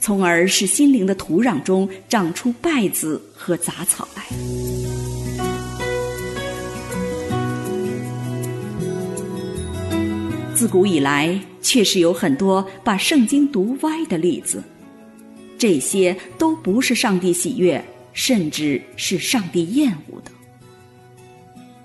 [0.00, 4.24] 从而使心灵的土壤中长出败子和杂草来。
[10.56, 14.62] 自古以来，确实有很多把圣经读歪的例子，
[15.58, 20.30] 这些都不是上帝喜悦，甚至是上帝厌恶的。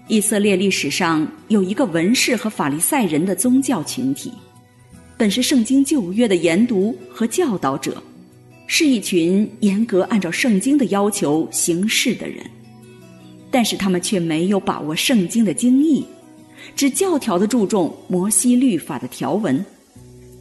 [0.07, 4.31] 以色列历史上有一个文士和法利赛人的宗教群体，
[5.17, 8.01] 本是圣经旧约的研读和教导者，
[8.67, 12.37] 是一群严格按照圣经的要求行事的人，
[13.51, 16.05] 但是他们却没有把握圣经的经义，
[16.75, 19.63] 只教条的注重摩西律法的条文，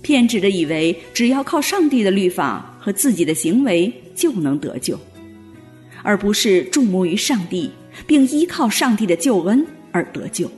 [0.02, 4.98] 偏执的以为只要靠上帝的律法和自己的行为就能得救，
[6.02, 7.70] 而不是注目于上帝。
[8.06, 10.50] 并依靠上帝的救恩而得救。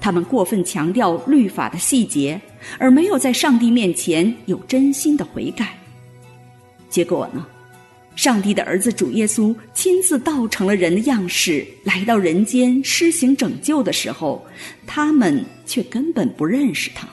[0.00, 2.40] 他们过分强调律法的细节，
[2.78, 5.78] 而没有在上帝面前有真心的悔改。
[6.88, 7.46] 结果呢？
[8.14, 14.44] 上帝的儿子主耶稣亲自道成了人的样式，来到人间施行拯救的时候，
[14.86, 17.08] 他们却根本不认识他，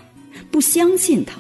[0.52, 1.36] 不相信他，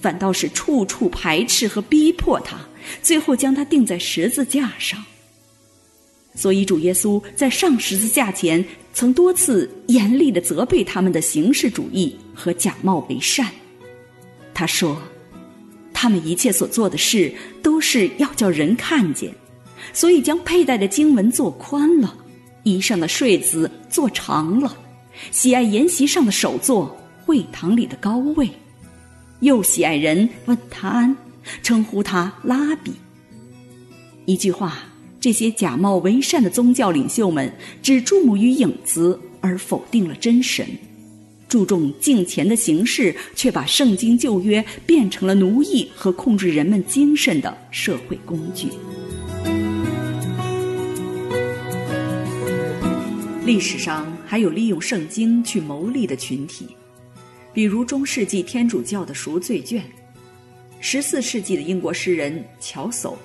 [0.00, 2.56] 反倒是处处排斥和逼迫他，
[3.02, 5.04] 最后将他钉在十字架上。
[6.36, 13.48] 所以，主耶稣在上十字架前，曾多次严厉的责备他们的形式主义和假冒为善。
[14.54, 15.02] 他说
[16.00, 17.30] ：“他们一切所做的事，
[17.62, 19.30] 都是要叫人看见，
[19.92, 22.16] 所以将佩戴的经文做宽了，
[22.62, 24.74] 衣上的穗子做长了，
[25.30, 28.48] 喜爱筵席上的首座，会堂里的高位，
[29.40, 31.14] 又喜爱人问他安，
[31.62, 32.94] 称呼他拉比。”
[34.24, 34.78] 一句话。
[35.22, 40.66] 这些假冒为善的宗教领袖们只注目于影子，而否定了真神；
[41.50, 48.68] 注重敬虔的形式，却把圣经旧约变成了奴役和控制人们精神的社会工具。
[53.44, 56.68] 历史上还有利用圣经去牟利的群体，
[57.52, 59.82] 比如中世纪天主教的赎罪券，
[60.78, 63.16] 十四世纪的英国诗人乔叟。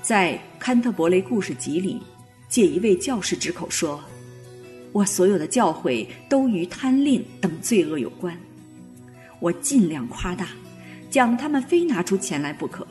[0.00, 2.00] 在《坎特伯雷故事集》里，
[2.48, 4.00] 借一位教士之口说
[4.94, 8.38] ：“我所有的教诲都与贪吝等罪恶有关。
[9.40, 10.50] 我尽量夸大，
[11.10, 12.86] 讲他们非拿出钱来不可，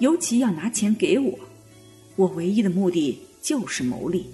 [0.00, 1.38] 尤其要拿钱给我。
[2.16, 4.26] 我唯一的目的就是牟利。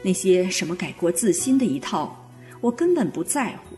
[0.00, 3.76] 那些什么改过自新的一套，我根本不在乎。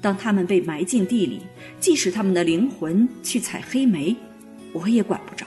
[0.00, 1.42] 当他们被埋进地里，
[1.78, 4.16] 即使他们的灵魂去采黑莓，
[4.72, 5.46] 我也管不着。”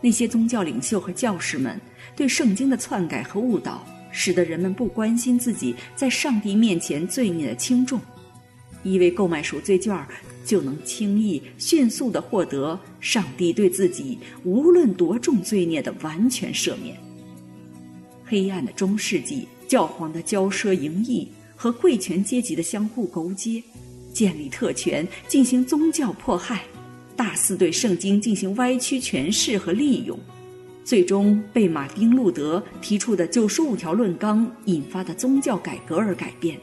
[0.00, 1.78] 那些宗教领袖和教士们
[2.20, 7.98] 对圣经的篡改和误导，使得人们不关心自己在上帝面前罪孽的轻重，
[8.82, 10.06] 以为购买赎罪券
[10.44, 16.94] 就能轻易、迅速地获得上帝对自己无论多重罪孽的完全赦免。
[18.26, 23.62] 黑暗的中世纪，教皇的骄奢淫逸和贵权阶级的相互勾结，
[24.12, 26.64] 建立特权，进行宗教迫害。
[27.16, 30.18] 大肆对圣经进行歪曲诠释和利用，
[30.90, 36.58] 最终被马丁·路德提出的九十五条论纲引发的宗教改革而改变，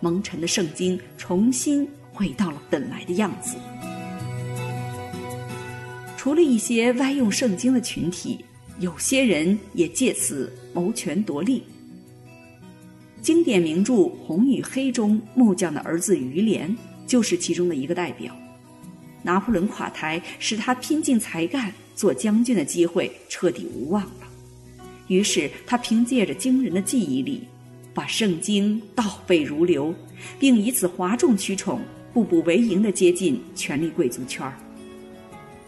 [0.00, 3.58] 蒙尘的圣经重新回到了本来的样子。
[6.16, 8.42] 除了一些歪用圣经的群体，
[8.78, 11.62] 有些人也借此谋权夺利。
[13.20, 13.92] 经典名著
[14.26, 16.74] 《红与黑》中木匠的儿子于连
[17.06, 18.34] 就是其中的一个代表。
[19.22, 24.28] 拿破仑垮台，使他拼尽才干做将军的机会彻底无望了。
[25.08, 27.42] 于是他凭借着惊人的记忆力，
[27.94, 29.92] 把圣经倒背如流，
[30.38, 31.80] 并以此哗众取宠、
[32.12, 34.56] 步步为营地接近权力贵族圈儿。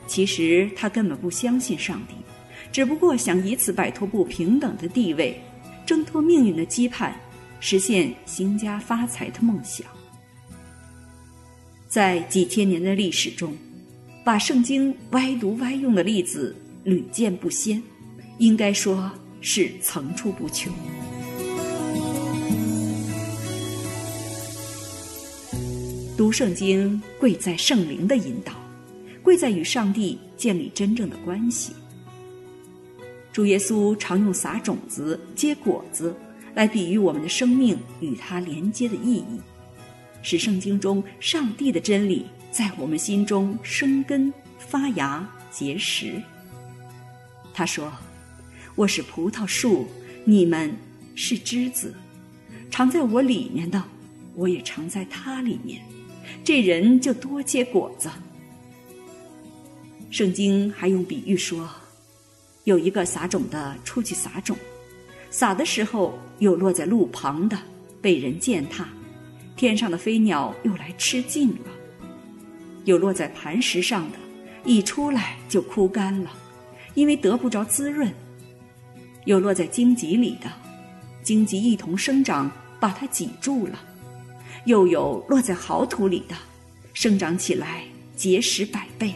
[0.06, 2.14] 其实他根本不相信上帝，
[2.72, 5.40] 只不过想以此摆脱不平等的地位，
[5.86, 7.12] 挣脱命运的羁绊，
[7.60, 9.86] 实现兴家发财的梦想。
[11.88, 13.56] 在几千年的历史中，
[14.28, 16.54] 把圣经歪读歪用的例子
[16.84, 17.82] 屡见不鲜，
[18.36, 19.10] 应该说
[19.40, 20.70] 是层出不穷。
[26.14, 28.52] 读圣经贵在圣灵的引导，
[29.22, 31.72] 贵在与上帝建立真正的关系。
[33.32, 36.14] 主耶稣常用撒种子、结果子
[36.54, 39.40] 来比喻我们的生命与他连接的意义，
[40.20, 42.26] 使圣经中上帝的真理
[42.58, 46.20] 在我们心中生根发芽结实。
[47.54, 47.92] 他说
[48.74, 49.86] ：“我是葡萄树，
[50.24, 50.76] 你们
[51.14, 51.94] 是枝子，
[52.68, 53.80] 常在我里面的，
[54.34, 55.80] 我也常在他里面。”
[56.42, 58.10] 这人就多结果子。
[60.10, 61.70] 圣经还用比喻说，
[62.64, 64.58] 有一个撒种的出去撒种，
[65.30, 67.56] 撒的时候有落在路旁的，
[68.02, 68.88] 被人践踏，
[69.54, 71.70] 天上的飞鸟又来吃尽了；
[72.88, 74.18] 有落在磐石上的，
[74.64, 76.30] 一出来就枯干了，
[76.94, 78.08] 因为得不着滋润；
[79.26, 80.50] 有落在荆棘里的，
[81.22, 83.78] 荆棘一同生长，把它挤住了。
[84.64, 86.34] 又有落在好土里的，
[86.94, 87.84] 生长起来
[88.16, 89.12] 结实百倍。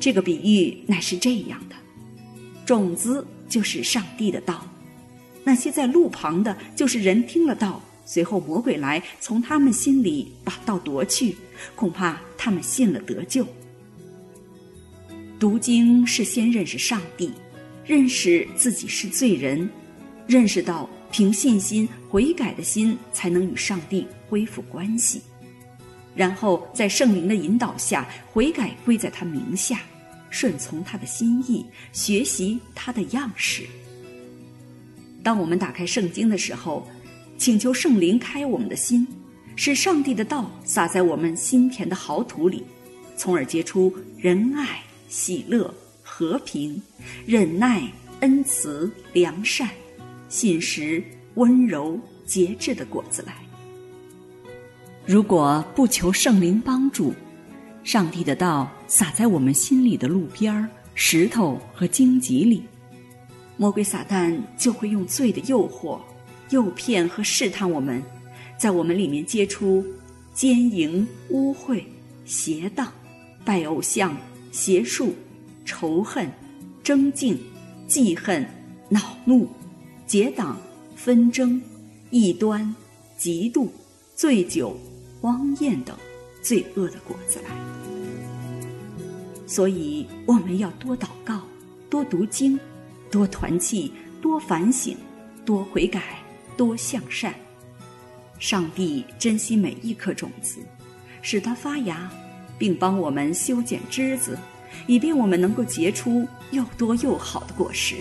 [0.00, 1.76] 这个比喻乃是这样的：
[2.64, 4.66] 种子就是上帝的道，
[5.44, 11.36] 那些在路旁的，就是人听了道，随后魔鬼来从他们心里把道夺去，
[11.74, 13.46] 恐怕他们信了得救。
[15.38, 17.32] 读经是先认识上帝，
[17.84, 19.68] 认识自己是罪人，
[20.26, 20.88] 认识到。
[21.12, 25.22] 凭信心悔改的心，才能与上帝恢复关系，
[26.12, 29.80] 然后在圣灵的引导下悔改归在他名下，
[30.28, 33.62] 顺从他的心意，学习他的样式。
[35.22, 36.84] 当我们打开圣经的时候，
[37.38, 39.06] 请求圣灵开我们的心，
[39.56, 42.64] 使上帝的道撒在我们心田的好土里，
[43.16, 46.82] 从而结出仁爱、喜乐、和平、
[47.26, 47.82] 忍耐、
[48.20, 49.68] 恩慈、良善。
[50.28, 51.00] 信实、
[51.34, 51.96] 温柔、
[52.26, 53.34] 节制的果子来。
[55.06, 57.14] 如果不求圣灵帮助，
[57.84, 62.64] 上帝的道撒在我们心里的路边儿、石头和荆棘里，
[63.56, 66.00] 魔鬼撒旦就会用罪的诱惑、
[66.50, 68.02] 诱骗和试探我们，
[68.58, 69.84] 在我们里面结出
[70.32, 71.82] 奸淫、污秽、
[72.24, 72.92] 邪荡、
[73.44, 74.16] 拜偶像、
[74.52, 75.14] 邪术、
[75.64, 76.30] 仇恨、
[76.82, 77.38] 争竞、
[77.86, 78.46] 记恨、
[78.88, 79.48] 恼怒。
[80.06, 80.60] 结党、
[80.94, 81.60] 纷争、
[82.10, 82.74] 异端、
[83.18, 83.68] 嫉妒、
[84.14, 84.76] 醉酒、
[85.20, 85.96] 荒宴等
[86.42, 87.50] 罪恶的果子来。
[89.46, 91.40] 所以我们要多祷告，
[91.88, 92.60] 多读经，
[93.10, 93.90] 多团契，
[94.20, 94.94] 多反省，
[95.46, 96.22] 多悔改，
[96.54, 97.34] 多向善。
[98.38, 100.60] 上帝珍惜每一颗种子，
[101.22, 102.10] 使它发芽，
[102.58, 104.38] 并帮我们修剪枝子，
[104.86, 107.96] 以便我们能够结出又多又好的果实。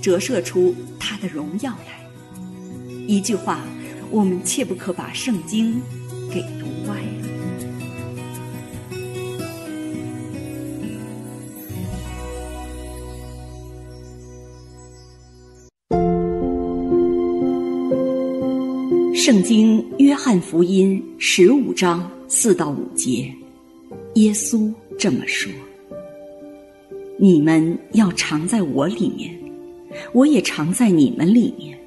[0.00, 2.00] 折射出他的荣耀来。
[3.06, 3.60] 一句话，
[4.10, 5.82] 我们切不可把圣经
[6.32, 6.40] 给
[19.28, 23.30] 圣经约翰福音十五章四到五节，
[24.14, 25.52] 耶稣这么说
[27.20, 29.38] ：“你们要常在我里面。”
[30.14, 31.78] 我也常在你们里面。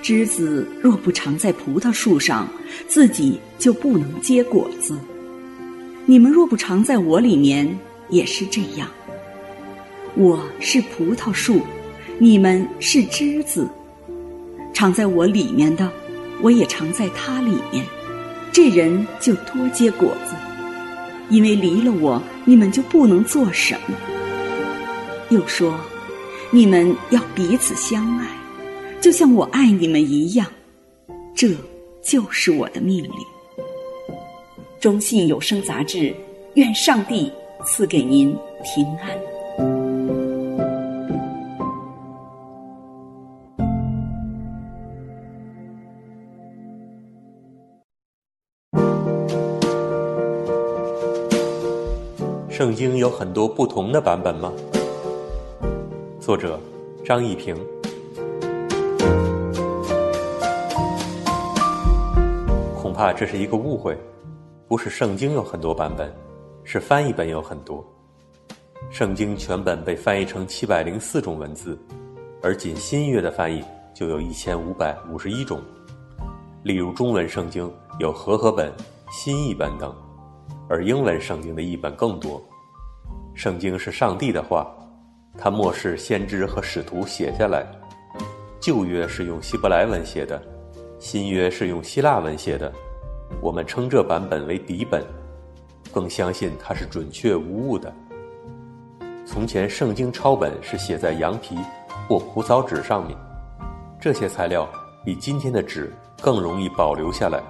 [0.00, 2.48] 枝子若不常在葡萄树上，
[2.86, 4.96] 自己就不能结果子。
[6.04, 7.76] 你们若不常在我里面，
[8.08, 8.88] 也是这样。
[10.14, 11.60] 我是葡萄树，
[12.20, 13.68] 你们是枝子。
[14.72, 15.90] 常在我里面的，
[16.42, 17.84] 我也常在他里面。
[18.52, 20.34] 这人就多结果子，
[21.28, 23.96] 因为离了我，你们就不能做什么。
[25.30, 25.78] 又说。
[26.52, 28.28] 你们要彼此相爱，
[29.00, 30.46] 就像我爱你们一样，
[31.34, 31.50] 这
[32.00, 33.12] 就是我的命令。
[34.78, 36.14] 中信有声杂志，
[36.54, 37.32] 愿上帝
[37.66, 38.28] 赐给您
[38.62, 39.35] 平安。
[52.56, 54.50] 圣经有很多不同的版本吗？
[56.18, 56.58] 作者
[57.04, 57.54] 张一平，
[62.74, 63.94] 恐怕这是一个误会，
[64.66, 66.10] 不是圣经有很多版本，
[66.64, 67.84] 是翻译本有很多。
[68.88, 71.78] 圣经全本被翻译成七百零四种文字，
[72.42, 75.60] 而仅新约的翻译就有一千五百五十一种。
[76.62, 78.72] 例如中文圣经有和合本、
[79.10, 79.94] 新译本等，
[80.68, 82.42] 而英文圣经的译本更多。
[83.34, 84.66] 圣经是上帝的话。
[85.38, 87.66] 他默示先知和使徒写下来，
[88.58, 90.42] 旧约是用希伯来文写的，
[90.98, 92.72] 新约是用希腊文写的，
[93.42, 95.04] 我们称这版本为底本，
[95.92, 97.92] 更相信它是准确无误的。
[99.26, 101.58] 从前圣经抄本是写在羊皮
[102.08, 103.14] 或蒲草纸上面，
[104.00, 104.66] 这些材料
[105.04, 105.92] 比今天的纸
[106.22, 107.42] 更容易保留下来。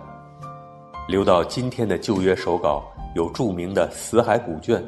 [1.07, 2.83] 留到今天的旧约手稿
[3.15, 4.83] 有著名的死海古卷，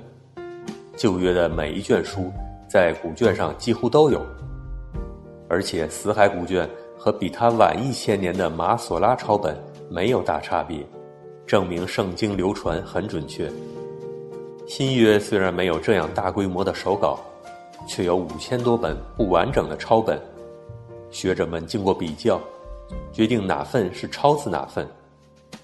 [0.97, 2.33] 旧约的每一卷书
[2.69, 4.21] 在古卷上几乎都有，
[5.49, 9.57] 而且死海古卷和比它晚一千年的马索拉抄本
[9.89, 10.85] 没有大差别，
[11.47, 13.49] 证明圣经流传很准确。
[14.67, 17.21] 新约虽然没有这样大规模的手稿，
[17.87, 20.21] 却有五千多本不完整的抄本，
[21.13, 22.41] 学者们经过比较，
[23.13, 24.85] 决定哪份是抄自哪份。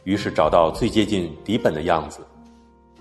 [0.04, 2.20] 于是找到最接近底本的样子，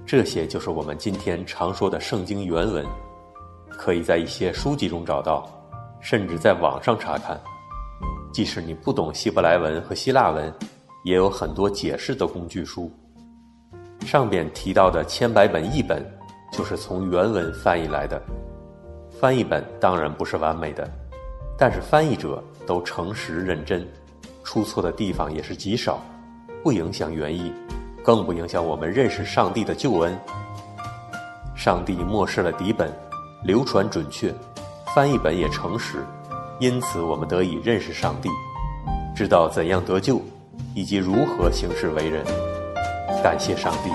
[0.05, 2.85] 这些就是我们今天常说的圣经原文，
[3.69, 5.45] 可以在一些书籍中找到，
[5.99, 7.39] 甚至在网上查看。
[8.31, 10.51] 即使你不懂希伯来文和希腊文，
[11.03, 12.91] 也有很多解释的工具书。
[14.05, 16.03] 上边提到的千百本译本，
[16.51, 18.21] 就是从原文翻译来的。
[19.19, 20.89] 翻译本当然不是完美的，
[21.57, 23.87] 但是翻译者都诚实认真，
[24.43, 26.01] 出错的地方也是极少。
[26.63, 27.51] 不影响原意，
[28.01, 30.17] 更不影响我们认识上帝的救恩。
[31.53, 32.89] 上帝默示了底本，
[33.43, 34.33] 流传准确，
[34.95, 35.97] 翻译本也诚实，
[36.59, 38.29] 因此我们得以认识上帝，
[39.13, 40.21] 知道怎样得救，
[40.73, 42.23] 以及如何行事为人。
[43.21, 43.89] 感谢上帝。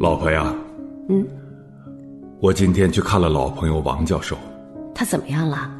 [0.00, 0.54] 老婆呀。
[2.44, 2.46] 嗯。
[2.46, 4.36] 我今天去看了老朋友王教授，
[4.94, 5.70] 他怎么样了？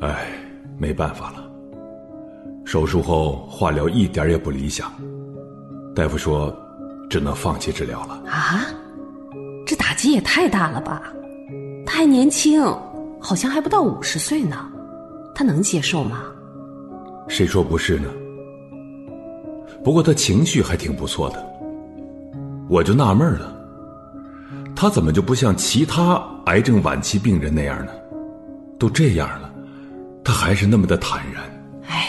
[0.00, 0.26] 哎，
[0.78, 1.44] 没办法了。
[2.64, 4.90] 手术后化疗一点也不理想，
[5.94, 6.50] 大夫说
[7.10, 8.22] 只能放弃治疗了。
[8.26, 8.64] 啊，
[9.66, 11.12] 这打击也太大了吧！
[11.84, 12.62] 他还年轻，
[13.20, 14.56] 好像还不到五十岁呢，
[15.34, 16.22] 他能接受吗？
[17.28, 18.08] 谁说不是呢？
[19.84, 21.46] 不过他情绪还挺不错的，
[22.66, 23.53] 我就纳闷了。
[24.84, 27.92] 他怎么就不像其他癌症晚期病人那样呢？
[28.78, 29.50] 都这样了，
[30.22, 31.42] 他还是那么的坦然。
[31.86, 32.06] 唉，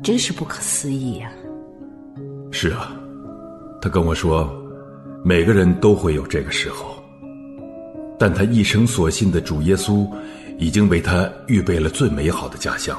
[0.00, 1.28] 真是不可思议呀！
[2.52, 2.92] 是啊，
[3.82, 4.48] 他跟我说，
[5.24, 7.02] 每个人都会有这个时候，
[8.16, 10.08] 但他一生所信的主耶稣，
[10.58, 12.96] 已经为他预备了最美好的家乡。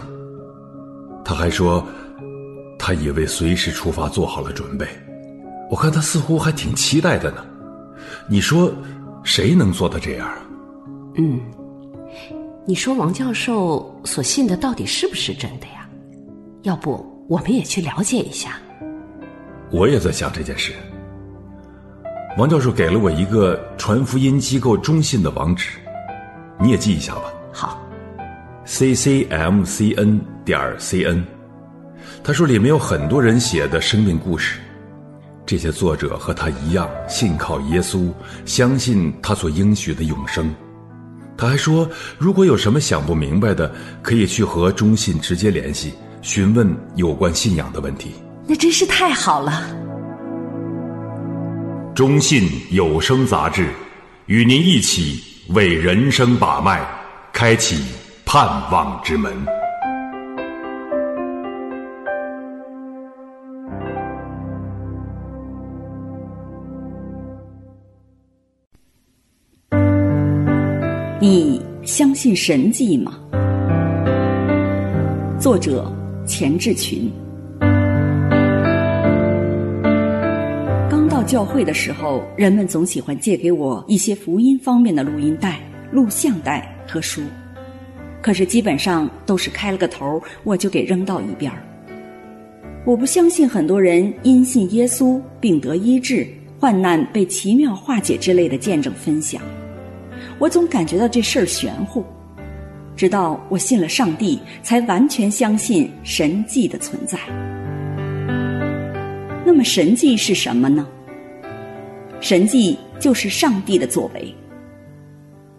[1.24, 1.82] 他还说，
[2.78, 4.86] 他也为随时出发做好了准备。
[5.70, 7.46] 我看他似乎还挺期待的呢。
[8.30, 8.74] 你说，
[9.24, 10.38] 谁能做到这样啊？
[11.16, 11.40] 嗯，
[12.66, 15.88] 你说王教授所信的到底是不是真的呀？
[16.64, 18.60] 要不我们也去了解一下。
[19.72, 20.74] 我也在想这件事。
[22.38, 25.80] 王教授给了我一个传福音机构中信的网址，
[26.60, 27.24] 你也记一下吧。
[27.54, 27.82] 好
[28.66, 31.24] ，ccmcn 点 cn。
[32.24, 34.60] 他说里面有很多人写的生命故事。
[35.48, 38.12] 这些作者和他一样信靠耶稣，
[38.46, 40.54] 相信他所应许的永生。
[41.38, 48.12] 他还说，如果有什么想不明白的，可以去和中信直接联系，询问有关信仰的问题。
[48.46, 49.64] 那真是太好了。
[51.96, 53.70] 中信有声杂志，
[54.26, 56.86] 与您一起为人生把脉，
[57.32, 57.86] 开启
[58.26, 59.34] 盼望之门。
[71.30, 73.20] 你相信神迹吗？
[75.38, 75.94] 作者
[76.26, 77.12] 钱志群。
[80.90, 85.60] 刚到教会的时候，人们总喜欢借给我一些福音方面的录音带、
[85.92, 87.22] 录像带和书，
[88.22, 91.62] 可是基本上都是开了个头，我就给扔到一边儿。
[92.86, 96.26] 我不相信很多人因信耶稣，病得医治、
[96.58, 99.42] 患难被奇妙化解之类的见证分享。
[100.40, 102.06] 我总感觉到这事儿玄乎，
[102.96, 107.18] 直到我信了上帝，才完全相信神迹的存在。
[109.44, 110.88] 那么神迹是什么呢？
[112.22, 114.32] 神迹就是上帝的作为。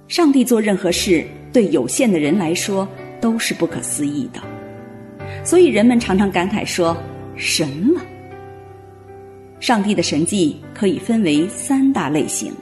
[0.06, 2.86] 上帝做任何事，对有限的人来说
[3.20, 4.40] 都是不可思议的，
[5.44, 6.96] 所以人们常常感慨说
[7.34, 8.00] 神了。
[9.58, 12.52] 上帝的神迹可以分为三大类型。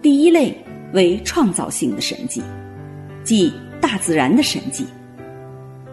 [0.00, 0.56] 第一类。
[0.92, 2.42] 为创造性的神迹，
[3.24, 4.86] 即大自然的神迹。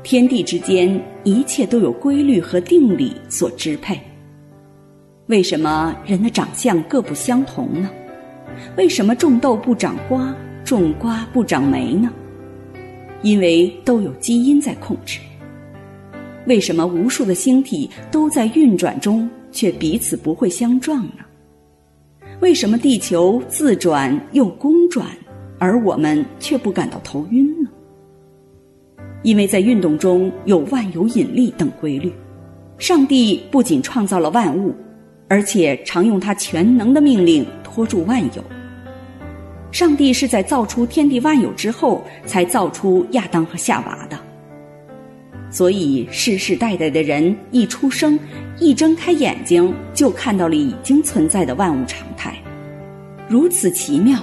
[0.03, 3.99] 天地之间一切都有规律和定理所支配。
[5.27, 7.89] 为什么人的长相各不相同呢？
[8.77, 10.35] 为什么种豆不长瓜，
[10.65, 12.11] 种瓜不长霉呢？
[13.21, 15.19] 因为都有基因在控制。
[16.45, 21.23] 为什么无数的星体都在运转中，却彼此不会相撞呢？
[22.43, 25.07] 为什么地球自转又公转，
[25.59, 27.69] 而我们却不感到头晕呢？
[29.21, 32.11] 因为在运动中有万有引力等规律。
[32.77, 34.75] 上帝不仅创造了万物，
[35.29, 38.43] 而且常用他全能的命令托住万有。
[39.71, 44.19] 上帝是在造出天地万有之后，才造出亚当和夏娃的。
[45.53, 48.19] 所以世世代代的人一出生，
[48.59, 52.35] 一睁开眼睛就看到了已经存在的万物常态，
[53.29, 54.19] 如此奇妙，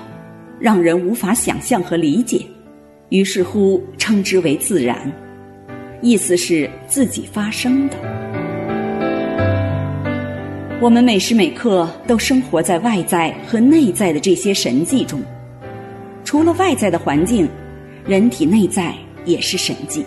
[0.59, 2.45] 让人无法想象和理解。
[3.11, 4.97] 于是乎，称之为自然，
[6.03, 7.97] 意思是自己发生的。
[10.81, 15.23] 我们每时每刻都生活在外在和内在的这些神迹中。
[16.25, 17.49] 除了外在的环境，
[18.05, 18.93] 人体内在
[19.25, 20.05] 也是神迹。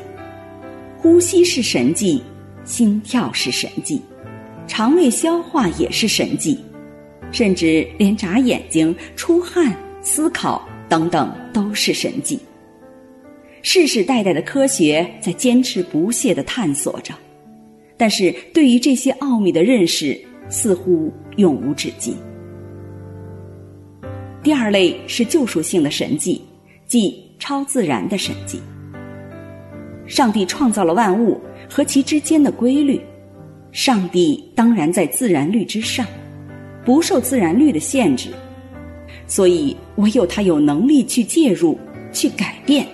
[1.04, 2.24] 呼吸是神迹，
[2.64, 4.02] 心跳是神迹，
[4.68, 6.58] 肠胃消化也是神迹，
[7.30, 12.40] 甚至连眨眼睛、出汗、思考等等都是神迹。
[13.62, 17.14] 世世代代的科学在坚持不懈地探索着，
[17.98, 22.16] 但是对于这些奥秘的认识似乎永无止境。
[24.42, 26.42] 第二类是救赎性的神迹，
[26.88, 28.62] 即超自然的神迹。
[30.06, 31.40] 上帝创造了万物
[31.70, 33.02] 和其之间的规律，
[33.72, 36.06] 上帝当然在自然律之上，
[36.86, 38.30] 不受自然律的限制，
[39.28, 41.78] 所以唯有他有能力去介入、
[42.12, 42.86] 去改变、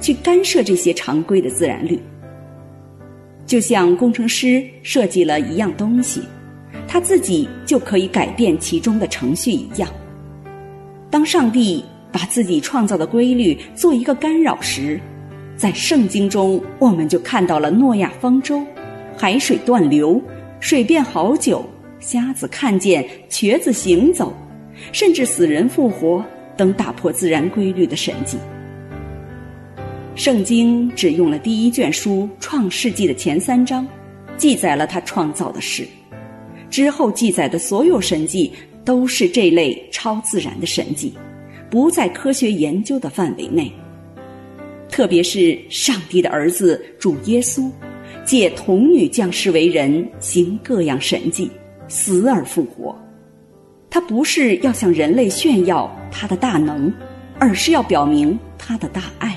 [0.00, 1.98] 去干涉这些常规的自然律。
[3.46, 6.22] 就像工程师设计了一样东西，
[6.86, 9.88] 他自己就可以改变其中的程序一样。
[11.10, 15.00] 当上帝把自己创造的规律做一个干扰时，
[15.60, 18.64] 在圣经中我们就看到了诺亚方舟、
[19.14, 20.18] 海水断流、
[20.58, 21.62] 水变好酒、
[21.98, 24.32] 瞎子看见、瘸子行走，
[24.90, 26.24] 甚至死人复活
[26.56, 28.38] 等打破自然规律的神迹。
[30.14, 33.86] 圣经只用了第一卷书《创世纪》的前三章，
[34.38, 35.86] 记载了他创造的事，
[36.70, 38.50] 之后记载的所有神迹。
[38.82, 41.12] 都是这类超自然的神迹，
[41.68, 43.70] 不在科学研究的范围内。
[44.90, 47.70] 特别是上帝的儿子主耶稣，
[48.24, 51.50] 借童女降世为人，行各样神迹，
[51.88, 52.94] 死而复活。
[53.88, 56.92] 他不是要向人类炫耀他的大能，
[57.38, 59.36] 而是要表明他的大爱，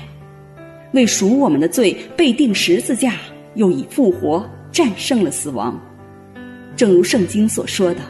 [0.92, 3.14] 为赎我们的罪被钉十字架，
[3.54, 5.80] 又以复活战胜了死亡。
[6.76, 8.00] 正如圣经所说的。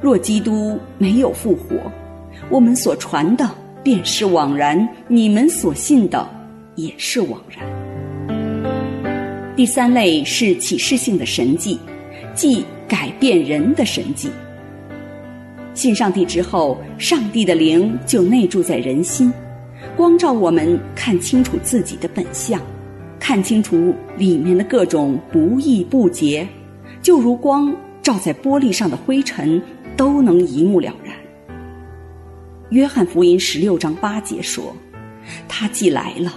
[0.00, 1.76] 若基督没有复活，
[2.50, 3.48] 我们所传的
[3.84, 6.28] 便是枉然；你们所信的
[6.74, 7.64] 也是枉然。
[9.54, 11.78] 第三类是启示性的神迹，
[12.34, 14.30] 即改变人的神迹。
[15.74, 19.32] 信上帝之后，上帝的灵就内住在人心，
[19.96, 22.60] 光照我们看清楚自己的本相，
[23.20, 26.46] 看清楚里面的各种不义不洁，
[27.00, 29.62] 就如光照在玻璃上的灰尘。
[29.94, 31.14] 都能一目了然。
[32.70, 34.74] 约翰福音十六章八节说
[35.46, 36.32] ：“他既来了，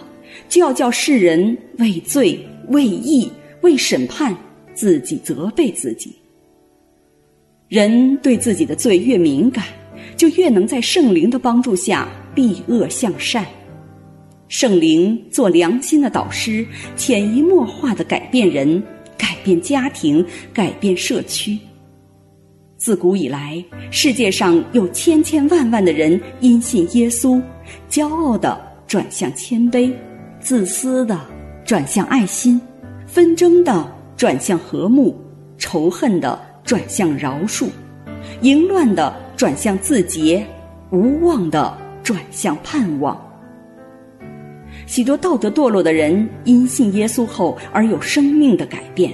[0.47, 3.31] 就要叫世人为罪、为义、
[3.61, 4.35] 为审判，
[4.73, 6.15] 自己责备自己。
[7.67, 9.65] 人对自己的罪越敏感，
[10.15, 13.45] 就越能在圣灵的帮助下避恶向善。
[14.47, 16.65] 圣灵做良心的导师，
[16.95, 18.81] 潜移默化地改变人，
[19.17, 20.23] 改变家庭，
[20.53, 21.57] 改变社区。”
[22.77, 27.41] 自古以来，世界上有千千万万的人因信耶稣，
[27.89, 29.91] 骄傲的转向谦卑，
[30.45, 31.19] 自私的
[31.65, 32.61] 转向爱心，
[33.07, 35.19] 纷争的转向和睦，
[35.57, 37.65] 仇恨的转向饶恕，
[38.41, 40.45] 淫乱的转向自洁，
[40.91, 43.19] 无望的转向盼望。
[44.85, 49.11] 许多道德堕落的人因信耶稣后而有生命的改变。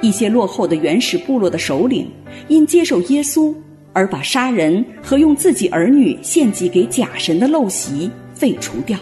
[0.00, 2.10] 一些落后的原始部落的首领，
[2.48, 3.54] 因接受耶稣
[3.92, 8.98] 而把杀人和用自己儿女献祭给假神的陋习废除掉。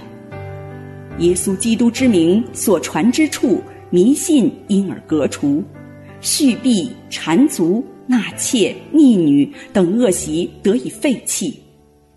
[1.22, 5.62] 耶稣基督之名所传之处，迷信因而革除，
[6.20, 11.62] 蓄婢、缠足、纳妾、逆女等恶习得以废弃，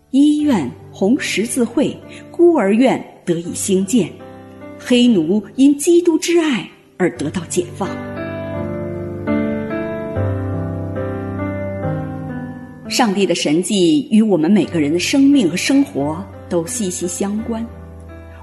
[0.10, 1.96] 医院、红十字会、
[2.32, 4.10] 孤儿院得以兴建，
[4.80, 7.88] 黑奴因基督之爱而得到解放。
[12.90, 17.64] 上帝的神迹与我们每个人的生命和生活都息息相关。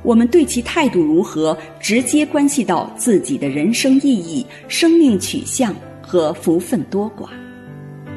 [0.02, 7.28] 我们对其态度如何，直接关系到自己的人生意义、生命取向和福分多寡。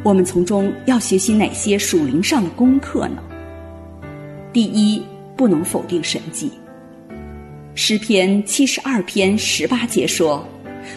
[0.03, 3.23] 我们从中要学习哪些属灵上的功课呢？
[4.51, 5.01] 第一，
[5.35, 6.51] 不能否定神迹。
[7.75, 10.47] 诗篇七十二篇十八节说：“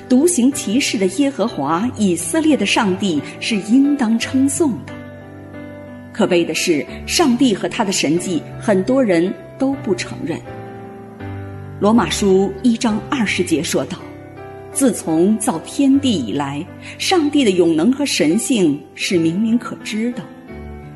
[0.08, 4.92] 独行其事的耶和华以色列的上帝是应当称颂的。”
[6.14, 10.38] 可悲的是，上帝和他的神迹，很多人都不承认。
[11.80, 13.98] 罗马书一章二十节说道
[14.74, 16.66] ：“自从造天地以来，
[16.98, 20.22] 上帝的永能和神性是明明可知的。”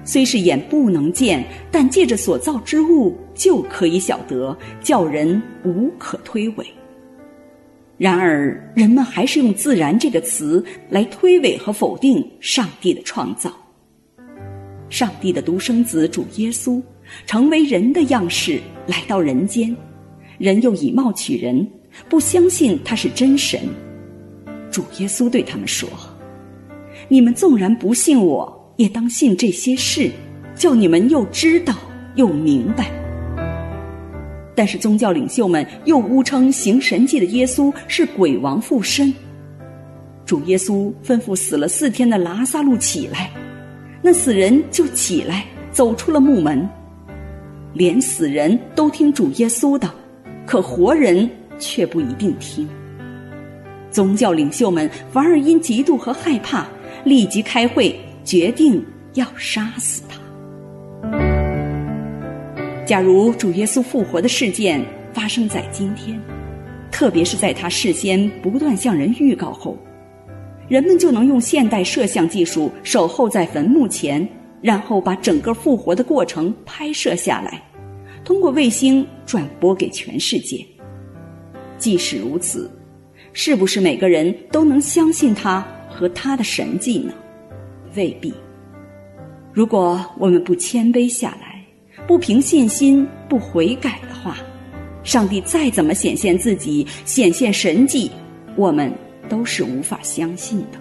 [0.05, 6.67] 虽是眼不能见，但借着所造之物就可以晓得，叫人无可推诿。
[7.97, 13.53] 然而，人们还是用“自然”这个词来推诿和否定上帝的创造。
[14.89, 16.83] 上帝的独生子主耶稣
[17.25, 19.75] 成为人的样式来到人间，
[20.39, 21.67] 人又以貌取人，
[22.09, 23.61] 不相信他是真神。
[24.71, 25.89] 主耶稣对他们说
[27.09, 30.11] ：“你们纵然不信我。”也当信这些事，
[30.55, 31.75] 叫你们又知道
[32.17, 32.91] 又明白。
[34.55, 39.13] 但是宗教领袖们又诬称行神迹的耶稣是鬼王附身。
[40.25, 43.31] 主耶稣吩咐死了四天的拉撒路起来，
[44.01, 46.67] 那死人就起来，走出了墓门。
[47.75, 49.89] 连死人都听主耶稣的，
[50.53, 51.27] 可活人
[51.59, 52.69] 却不一定听。
[53.91, 56.67] 宗教领袖们反而因嫉妒和害怕，
[57.05, 57.99] 立即开会。
[58.23, 58.85] 决定
[59.15, 60.21] 要杀死他。
[62.85, 64.85] 假如主耶稣复活的事件
[65.15, 66.21] 发生在今天，
[66.91, 69.75] 特别是在他事先不断向人预告后，
[70.69, 74.29] 人们就能用现代摄像技术守候在坟墓前，
[74.61, 77.61] 然后把整个复活的过程拍摄下来，
[78.25, 80.65] 通过卫星转播给全世界。
[81.79, 82.71] 即使如此，
[83.33, 87.13] 是不是每个人都能相信他和他的神迹呢？
[87.97, 88.33] 未必。
[89.53, 91.65] 如果我们不谦卑下来，
[92.07, 94.37] 不凭信心，不悔改的话，
[95.03, 98.11] 上帝再怎么显现自己，显现神迹，
[98.57, 98.93] 我们
[99.29, 100.79] 都是无法相信的。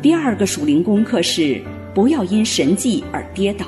[0.00, 1.62] 第二个属灵功课是
[1.94, 3.66] 不要因神迹而跌倒。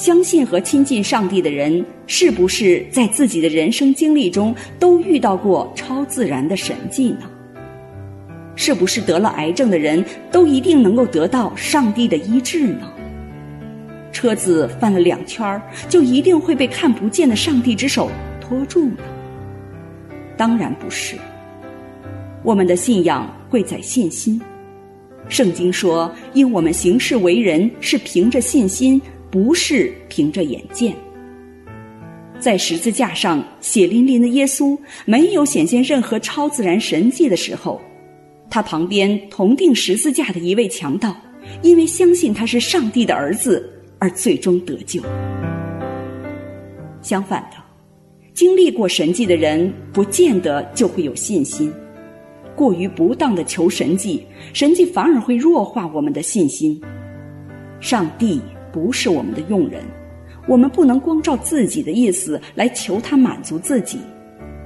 [0.00, 7.30] 相信和亲近上帝的人，是不是在自己的人生经历中都遇到过超自然的神迹呢？
[8.56, 12.90] 是不是得了癌症的人都一定能够得到上帝的医治呢？
[14.10, 18.96] 车子翻了两圈就一定会被看不见的上帝之手托住呢？
[20.34, 21.14] 当然不是。
[22.42, 24.40] 我们的信仰贵在信心。
[25.28, 30.94] 圣经说：“因我们行事为人是凭着信心，不是凭着眼见。”
[32.40, 37.80] 在十字架上血淋淋的耶稣没有显现任何超自然神迹的时候。
[38.48, 41.14] 他旁边同钉十字架的一位强盗，
[41.62, 43.70] 因为相信他是上帝的儿子，
[44.00, 45.00] 而最终得救。
[47.00, 47.56] 相反的，
[48.34, 51.72] 经历过神迹的人，不见得就会有信心。
[52.56, 56.80] 过于不当的求神迹，神迹反而会弱化我们的信心。
[57.80, 58.40] 上帝
[58.72, 59.82] 不是我们的用人，
[60.46, 63.98] 我们不能光照自己的意思来求他满足自己，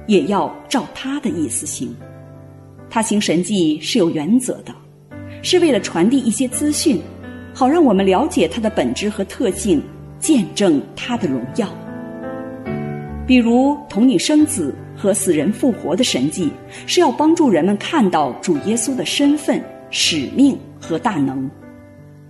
[0.07, 1.95] 也要照他的意思行。
[2.89, 4.73] 他行神迹是有原则的，
[5.41, 7.01] 是为了传递一些资讯，
[7.53, 9.81] 好让我们了解他的本质和特性，
[10.19, 11.67] 见证他的荣耀。
[13.27, 16.51] 比如童女生子和死人复活的神迹，
[16.85, 21.49] 是要帮助人们看到主耶稣的身份、使命和大能。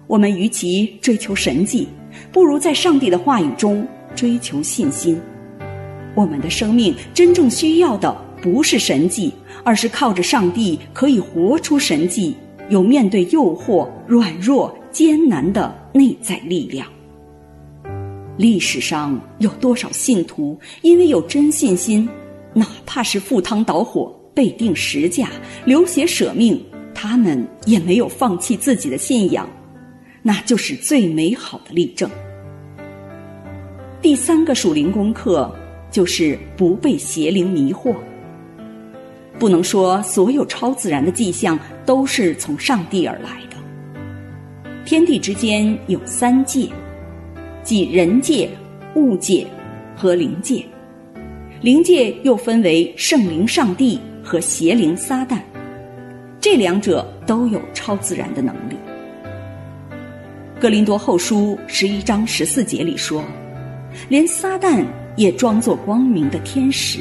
[0.07, 1.87] 我们与其追求神迹，
[2.31, 5.19] 不如在上帝的话语中追求信心。
[6.13, 9.33] 我们的生命真正需要的不是神迹。
[9.63, 12.35] 而是靠着上帝可以活出神迹，
[12.69, 16.87] 有面对诱惑、软弱、艰难的内在力量。
[18.37, 22.07] 历史上有多少信徒因为有真信心，
[22.53, 25.29] 哪怕是赴汤蹈火、被钉十架、
[25.65, 29.49] 流血舍命，他们也没有放弃自己的信仰，
[30.27, 32.09] 那就是最美好的例证。
[34.01, 35.55] 第三个属灵功课
[35.91, 37.95] 就是不被邪灵迷惑。
[39.37, 43.57] 不能说所有超自然的迹象都是从上帝而来的。
[44.83, 46.69] 天地之间有三界，
[47.61, 48.49] 即人界、
[48.95, 49.45] 物界
[49.95, 50.65] 和灵界。
[51.61, 55.37] 灵界又分为圣灵上帝和邪灵撒旦，
[56.41, 58.74] 这两者都有超自然的能力。
[60.57, 63.21] 格林多后书十一章十四节里说
[64.07, 64.85] ：“连撒旦
[65.17, 66.99] 也装作光明的天使，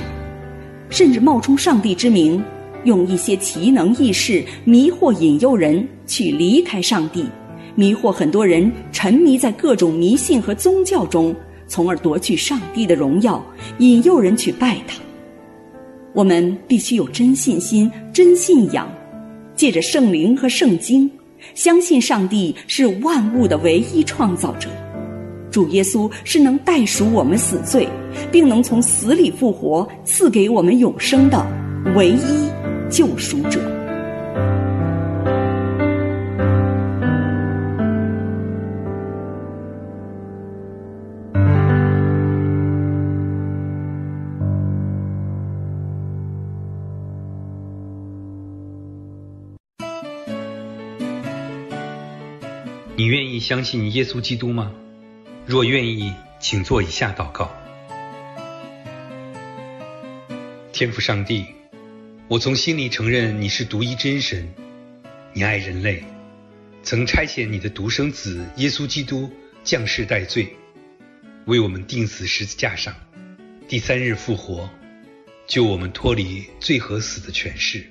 [0.90, 2.42] 甚至冒充上帝之名，
[2.82, 7.24] 用一些奇能异事迷惑引诱人去离开上帝，
[7.76, 11.34] 迷惑很多人沉迷在各种迷信和宗教中，
[11.68, 13.42] 从而夺去上帝的荣耀，
[13.78, 14.98] 引诱人去拜他。
[16.12, 18.92] 我们必须有真信心、真信仰，
[19.54, 21.08] 借着圣灵和圣经。”
[21.54, 24.68] 相信上帝是万物的唯一创造者，
[25.50, 27.88] 主耶稣是能代赎我们死罪，
[28.32, 31.46] 并能从死里复活，赐给我们永生的
[31.94, 32.48] 唯一
[32.90, 33.83] 救赎者。
[53.44, 54.72] 相信耶稣基督吗？
[55.44, 57.52] 若愿意，请做以下祷告。
[60.72, 61.44] 天父上帝，
[62.26, 64.50] 我从心里承认你是独一真神，
[65.34, 66.02] 你爱人类，
[66.82, 69.30] 曾差遣你的独生子耶稣基督
[69.62, 70.56] 降世代罪，
[71.44, 72.94] 为我们钉死十字架上，
[73.68, 74.70] 第三日复活，
[75.46, 77.84] 救我们脱离罪和死的权势。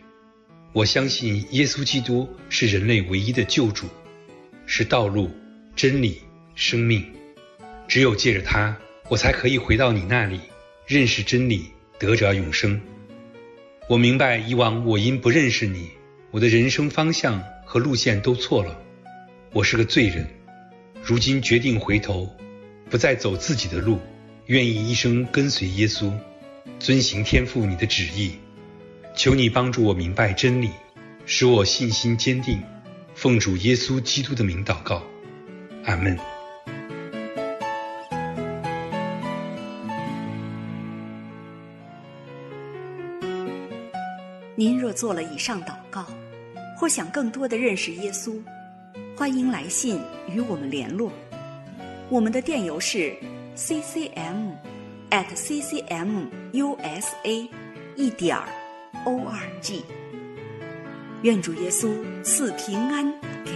[0.72, 3.88] 我相信耶稣基督是人类唯一的救主。
[4.66, 5.30] 是道路、
[5.76, 6.21] 真理、
[6.53, 7.03] 生命，
[7.88, 8.78] 只有借着它，
[9.09, 10.39] 我才可以回到你那里，
[10.86, 11.65] 认识真理，
[11.97, 12.80] 得着永生。
[13.89, 15.89] 我明白以往我因不认识你，
[16.30, 18.80] 我的人生方向和路线都错了。
[19.51, 20.28] 我是个罪人，
[21.03, 22.30] 如今决定回头，
[22.89, 23.99] 不再走自己的路，
[24.45, 26.13] 愿意一生跟随耶稣，
[26.80, 28.34] 遵行天父你的旨意。
[29.15, 30.69] 求你帮助我明白真理，
[31.26, 32.61] 使我信心坚定。
[33.15, 35.03] 奉主耶稣基督的名祷告，
[35.86, 36.17] 阿门。
[44.55, 46.05] 您若做了以上祷告，
[46.77, 48.39] 或想更多的认识耶稣，
[49.17, 51.11] 欢迎来信与我们联络。
[52.09, 53.13] 我们的电邮是
[53.55, 54.51] ccm
[55.09, 56.29] at ccmusa
[57.95, 58.38] 一点
[59.05, 59.81] org。
[61.23, 63.11] 愿主耶稣赐平安
[63.43, 63.51] 给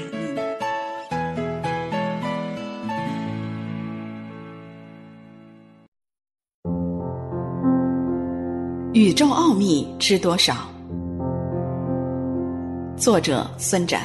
[8.97, 10.55] 宇宙奥秘知多少？
[12.97, 14.01] 作者孙展。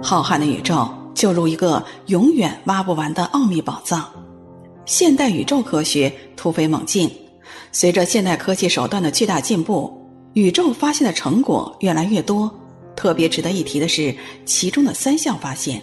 [0.00, 4.04] 浩瀚的宇宙就如一个永远挖不完的奥秘宝藏，
[4.86, 7.10] 现代宇宙科学突飞猛进。
[7.72, 9.92] 随着现代科技手段的巨大进步，
[10.34, 12.48] 宇宙发现的成果越来越多。
[12.94, 15.82] 特别值得一提的是，其中的三项发现。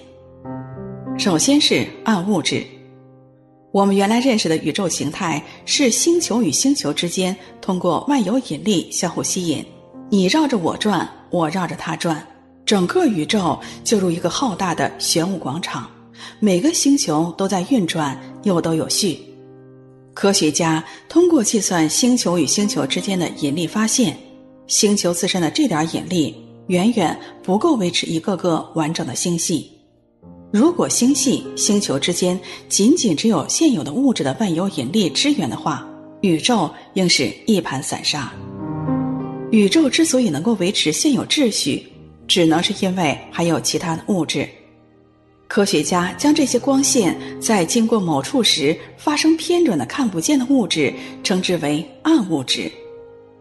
[1.17, 2.65] 首先是暗物质。
[3.75, 9.65] 我们原来认识的宇宙形态是星球与星球之间通过万有引力相互吸引，
[10.09, 12.25] 你绕着我转，我绕着它转，
[12.65, 15.91] 整个宇宙就如一个浩大的玄武广场，
[16.39, 19.19] 每个星球都在运转，又都有序。
[20.13, 24.17] 科学家通过计算星球与星球之间的引力，发现
[24.67, 26.33] 星球自身的这点引力
[26.67, 29.69] 远远不够维持一个个完整的星系。
[30.55, 32.39] 如果星系、星球之间
[32.69, 35.85] 仅仅只有现有的物质的万有引力支援的话，
[36.21, 38.31] 宇宙应是一盘散沙。
[39.51, 41.85] 宇宙之所以能够维持现有秩序，
[42.25, 44.47] 只能是因为还有其他的物质。
[45.49, 52.71] 科学家将这些光线在经过某处时发生偏转的看不见的物质称之为暗物质。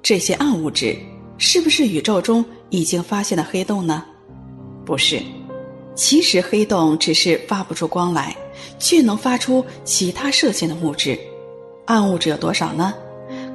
[0.03, 0.97] 这些暗物质
[1.39, 4.05] 是不是宇宙中已经发现的黑洞呢？
[4.85, 5.23] 不是，
[5.95, 8.37] 其实黑洞只是发不出光来，
[8.79, 11.19] 却能发出其他射线的物质。
[11.87, 12.93] 暗物质有多少呢？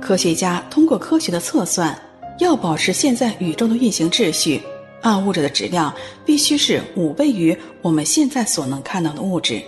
[0.02, 1.98] 科学家通过科学的测算，
[2.40, 4.62] 要保持现在宇宙的运行秩序。
[5.02, 5.94] 暗物质的质量
[6.26, 9.62] 必须是五倍于我们现在所能看到的物质。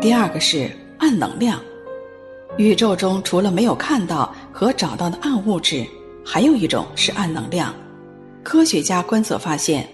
[0.00, 1.60] 第二个是暗能量。
[2.58, 5.86] 宇宙中除了没有看到和找到的暗物质，
[6.24, 7.74] 还有一种是暗能量。
[8.42, 9.88] 科学家观测发现，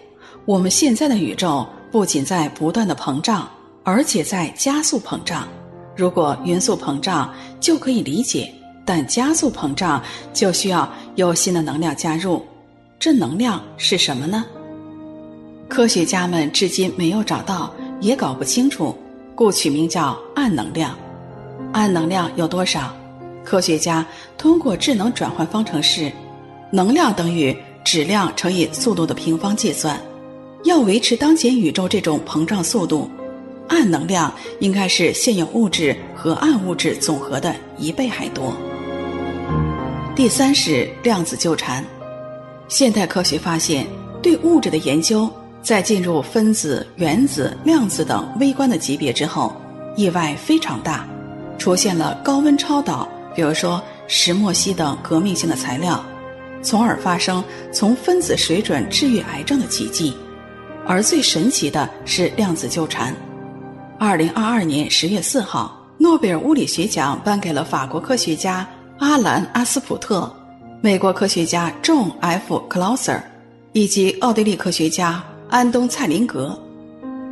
[0.49, 3.47] 我们现在的宇宙不仅在不断的膨胀，
[3.85, 5.47] 而且在加速膨胀。
[5.95, 7.31] 如果匀速膨胀
[7.61, 8.51] 就可以理解，
[8.83, 12.43] 但加速膨胀就需要有新的能量加入。
[12.99, 14.43] 这能量是什么呢？
[15.69, 17.71] 科学家们至今没有找到，
[18.01, 18.97] 也搞不清楚，
[19.35, 20.97] 故取名叫暗能量。
[21.75, 22.91] 暗能量有多少？
[23.45, 24.03] 科学家
[24.39, 26.11] 通过智能转换方程式，
[26.73, 30.01] 能量等于质量乘以速度的平方计算。
[30.69, 33.11] 要维持当前宇宙这种膨胀速度，
[33.69, 38.55] 暗能量应该是现有物质和暗物质总和的一倍还多。
[40.15, 41.83] 第三是量子纠缠。
[42.69, 43.87] 现代科学发现，
[44.23, 45.31] 对物质的研究
[45.63, 49.51] 在进入分子、原子、量子等微观的级别之后，
[49.97, 51.09] 意外非常大，
[51.57, 56.05] 出现了高温超导，比如说石墨烯等革命性的材料，
[56.61, 57.43] 从而发生
[57.73, 60.13] 从分子水准治愈癌症的奇迹。
[60.89, 63.15] 而最神奇的是量子纠缠。
[63.99, 68.67] 二零二二年十月四号，诺贝尔物理学奖颁给了法国科学家
[68.99, 70.35] 阿兰·阿斯普特、
[70.81, 72.67] 美国科学家 John F.
[72.71, 73.21] Clauser
[73.75, 76.59] 以及奥地利科学家安东·蔡林格。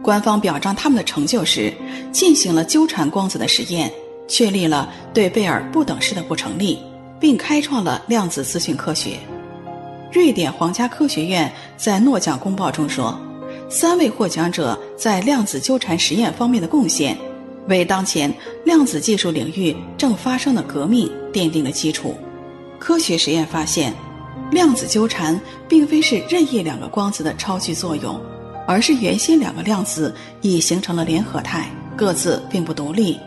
[0.03, 1.73] 官方表彰他们的成就时，
[2.13, 3.91] 进行了纠缠光子的实验，
[4.29, 6.79] 确立了对贝尔不等式的不成立，
[7.19, 9.19] 并开创了量子资讯科学。
[10.13, 13.19] 瑞典皇家科学院在诺奖公报中说。
[13.69, 17.17] 三位获奖者在量子纠缠实验方面的贡献，
[17.69, 18.33] 为当前
[18.65, 22.17] 量子技术领域正发生的革命奠定了基础。
[22.79, 23.93] 科学实验发现，
[24.53, 25.39] 量子纠缠
[25.69, 28.21] 并非是任意两个光子的超距作用，
[28.69, 33.19] 而是原先两个量子已形成了联合态，各自并不独立。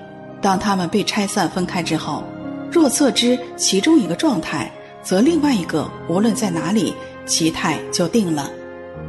[0.41, 2.23] 当它们被拆散分开之后，
[2.71, 4.71] 若测知其中一个状态，
[5.03, 6.93] 则另外一个无论在哪里，
[7.25, 8.49] 其态就定了。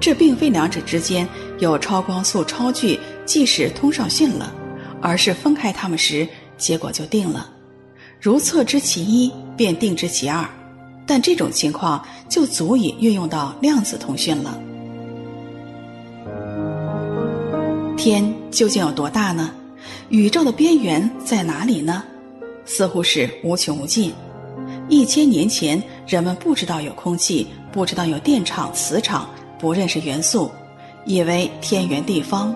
[0.01, 1.29] 这并非两者之间
[1.59, 4.53] 有超光速超距即使通上讯了，
[5.01, 6.27] 而是分开它们时
[6.57, 7.51] 结果就定了。
[8.19, 10.49] 如测知其一，便定知其二。
[11.07, 14.59] 但这种情况就足以运用到量子通讯了。
[17.97, 19.51] 天究竟有多大呢？
[20.09, 22.03] 宇宙的边缘在哪里呢？
[22.65, 24.13] 似乎是无穷无尽。
[24.89, 29.29] 一千年前，人们不知道有空气，不知道有电场、磁场。
[29.61, 30.51] 不认识元素，
[31.05, 32.55] 以为天圆地方。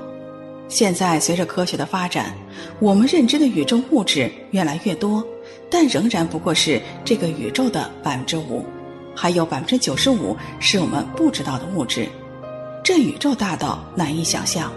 [0.66, 2.34] 现在随着科学的发展，
[2.80, 5.22] 我们认知的宇宙物质越来越多，
[5.70, 8.64] 但仍然不过是这个宇宙的百分之五，
[9.14, 12.08] 还有百分之九十五是我们不知道的物质。
[12.82, 14.72] 这宇宙大到难以想象。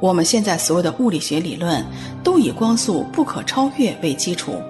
[0.00, 1.84] 我们现在所有的物理学理论
[2.22, 4.60] 都以光速不可超越为基础，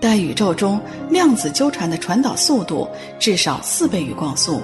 [0.00, 0.80] 但宇宙中
[1.10, 2.88] 量子纠缠的传导速度
[3.18, 4.62] 至少四倍于光速。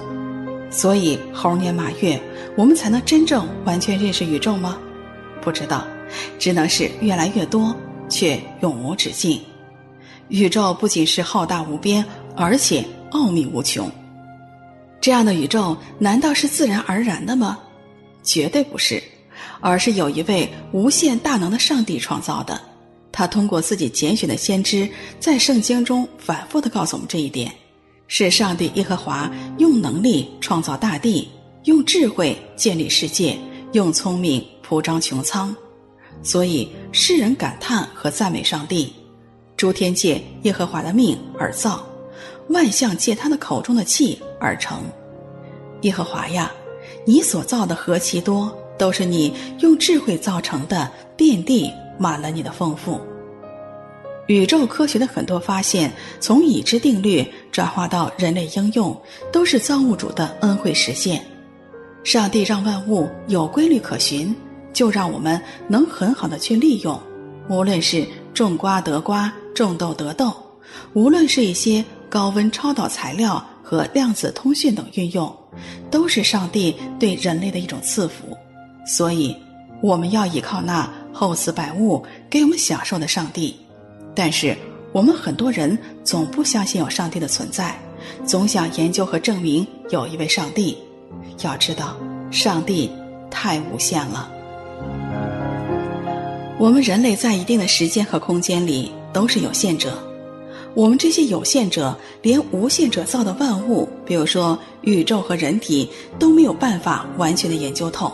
[0.69, 2.19] 所以猴年马月，
[2.55, 4.77] 我们才能真正完全认识宇宙吗？
[5.41, 5.87] 不知道，
[6.37, 7.75] 只能是越来越多，
[8.07, 9.41] 却永无止境。
[10.27, 12.05] 宇宙不仅是浩大无边，
[12.35, 13.89] 而且奥秘无穷。
[15.01, 17.57] 这样的宇宙难道是自然而然的吗？
[18.21, 19.01] 绝对不是，
[19.59, 22.59] 而是有一位无限大能的上帝创造的。
[23.11, 24.87] 他通过自己拣选的先知，
[25.19, 27.51] 在圣经中反复地告诉我们这一点。
[28.11, 31.29] 是上帝耶和华用能力创造大地，
[31.65, 33.37] 用智慧建立世界，
[33.73, 35.55] 用聪明铺张穹苍，
[36.23, 38.91] 所以世人感叹和赞美上帝。
[39.55, 41.85] 诸天借耶和华的命而造，
[42.49, 44.81] 万象借他的口中的气而成。
[45.81, 46.51] 耶和华呀，
[47.05, 52.99] 你所造的何其多，都是你用智慧造成的，遍地满了你的丰富。
[54.29, 58.95] 宇宙科学的很多发现，从已知定律转化到人类应用，
[59.33, 61.25] 都是造物主的恩惠实现。
[62.03, 64.33] 上帝让万物有规律可循，
[64.71, 67.01] 就让我们能很好的去利用。
[67.49, 70.31] 无论是种瓜得瓜，种豆得豆，
[70.93, 75.35] 无论是一些高温超导材料和量子通讯等运用，
[75.89, 78.37] 都是上帝对人类的一种赐福。
[78.85, 79.35] 所以，
[79.81, 83.55] 我们要依靠那厚赐百物给我们享受的上帝。
[84.15, 84.55] 但是，
[84.91, 87.79] 我们很多人总不相信有上帝的存在，
[88.25, 90.77] 总想研究和证明有一位上帝。
[91.43, 91.95] 要知道，
[92.31, 92.91] 上帝
[93.31, 94.29] 太无限了。
[96.57, 99.97] 我们人类在一定的时间和空间里都是有限者，
[100.73, 108.11] 我们这些有限者连无限者造的万物，比如说宇宙和人体，都没有办法完全的研究透，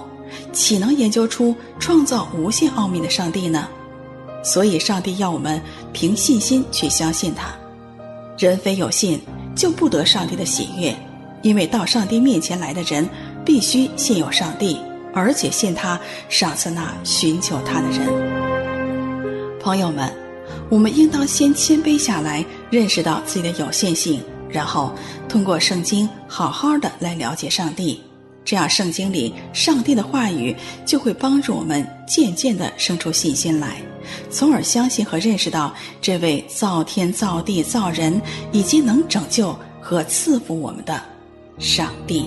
[0.54, 3.68] 岂能研究出创造无限奥秘的上帝呢？
[4.46, 5.60] 所以，上帝要我们
[5.92, 7.48] 凭信心去相信他。
[8.38, 9.20] 人非有信，
[9.56, 10.96] 就不得上帝的喜悦。
[11.42, 13.10] 因为到上帝面前来的人，
[13.44, 14.80] 必须信有上帝，
[15.14, 19.60] 而且信他赏赐那寻求他的人。
[19.60, 20.14] 朋友们，
[20.70, 24.94] 我们应当先谦卑下来，认识到自己的有限性，然后
[25.28, 28.02] 通过圣经好好的来了解上帝。
[28.46, 33.82] 这样，圣经里上帝的话语就会帮助我们渐渐地生出信心来，
[34.30, 38.22] 从而相信和认识到这位造天造地造人
[38.52, 41.02] 以及能拯救和赐福我们的
[41.58, 42.26] 上帝。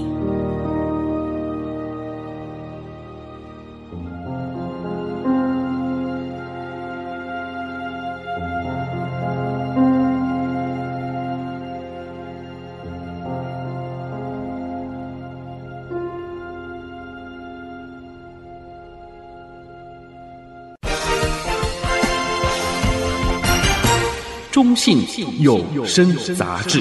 [24.79, 25.05] 信
[25.43, 26.81] 有声杂志。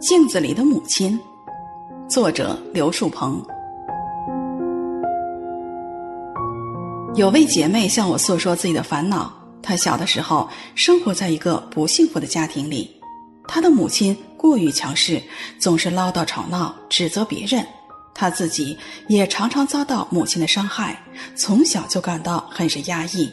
[0.00, 1.20] 镜子里的母亲，
[2.08, 3.44] 作者刘树鹏。
[7.14, 9.30] 有位姐妹向我诉说自己的烦恼。
[9.62, 12.90] 她小的时候生活在一个不幸福的家庭里，
[13.46, 15.22] 她的母亲过于强势，
[15.58, 17.62] 总是唠叨吵闹，指责别人。
[18.14, 18.76] 他自己
[19.08, 21.02] 也常常遭到母亲的伤害，
[21.34, 23.30] 从小就感到很是压抑。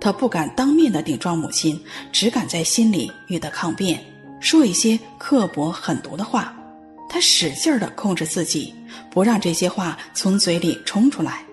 [0.00, 3.98] 他不敢当面的顶撞母亲，只敢在心里与她抗辩，
[4.40, 6.54] 说一些刻薄狠毒的话。
[7.08, 8.74] 他使劲的控制自己，
[9.10, 11.44] 不让这些话从嘴里冲出来。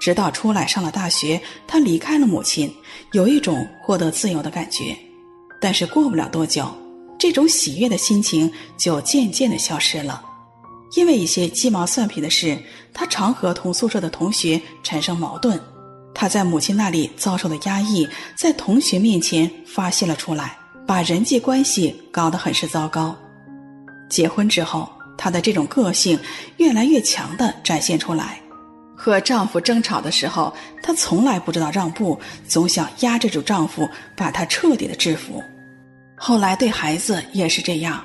[0.00, 2.72] 直到出来上了大学，他离开了母亲，
[3.12, 4.96] 有一种获得自由的感觉。
[5.60, 6.68] 但是过不了多久，
[7.18, 10.22] 这种喜悦的心情就渐渐的消失了。
[10.96, 12.56] 因为一些鸡毛蒜皮的事，
[12.92, 15.60] 他常和同宿舍的同学产生矛盾。
[16.14, 23.16] 他在母亲那里遭受的压抑，在同学面前发泄了出来，把人际关系搞得很是糟糕。
[24.08, 24.88] 结婚之后，
[25.18, 26.16] 她的这种个性
[26.58, 28.40] 越来越强的展现出来。
[28.96, 35.42] 和丈夫争吵的时候，她从来不知道让步，总想压制住丈夫，把他彻底的制服。
[36.16, 38.04] 后来对孩子也是这样。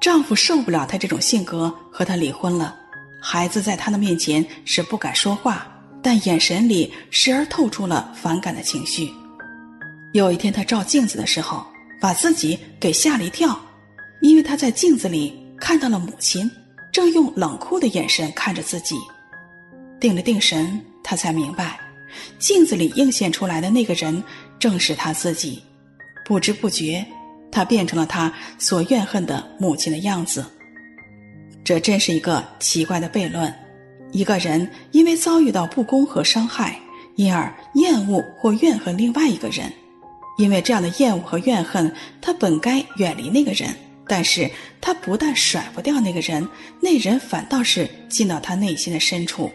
[0.00, 2.76] 丈夫受不了她这种性格，和她离婚了。
[3.20, 5.66] 孩子在她的面前是不敢说话，
[6.02, 9.10] 但眼神里时而透出了反感的情绪。
[10.12, 11.66] 有一天，她照镜子的时候，
[12.00, 13.58] 把自己给吓了一跳，
[14.20, 16.48] 因为她在镜子里看到了母亲，
[16.92, 18.96] 正用冷酷的眼神看着自己。
[19.98, 21.80] 定了定神，她才明白，
[22.38, 24.22] 镜子里映现出来的那个人
[24.58, 25.62] 正是她自己。
[26.24, 27.04] 不知不觉。
[27.56, 30.44] 他变成了他所怨恨的母亲的样子，
[31.64, 33.50] 这真是一个奇怪的悖论。
[34.12, 36.78] 一个人因为遭遇到不公和伤害，
[37.14, 39.72] 因而厌恶或怨恨另外一个人，
[40.36, 41.90] 因为这样的厌恶和怨恨，
[42.20, 43.74] 他本该远离那个人，
[44.06, 46.46] 但是他不但甩不掉那个人，
[46.78, 49.50] 那人反倒是进到他内心的深处，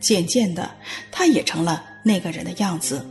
[0.00, 0.68] 渐渐的，
[1.12, 3.06] 他也成了那个人的样子。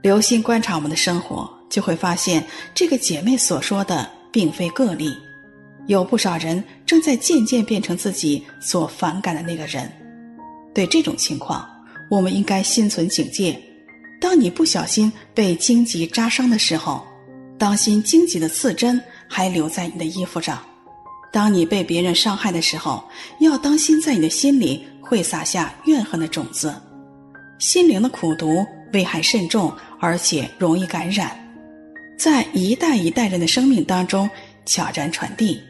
[0.00, 1.61] 留心观察我们的生活。
[1.72, 2.44] 就会发现，
[2.74, 5.16] 这个姐妹所说的并非个例，
[5.86, 9.90] 有不少人正在渐渐变成自己所反感的那个人。
[10.74, 11.66] 对这种情况，
[12.10, 13.58] 我们应该心存警戒。
[14.20, 17.02] 当你不小心被荆棘扎伤的时候，
[17.56, 20.58] 当心荆棘的刺针还留在你的衣服上；
[21.32, 23.02] 当你被别人伤害的时候，
[23.40, 26.74] 要当心在你的心里会撒下怨恨的种子。
[27.58, 28.62] 心灵的苦毒
[28.92, 31.41] 危害甚重，而且容易感染。
[32.22, 34.30] 在一代一代人的生命当中
[34.64, 35.60] 悄然传递。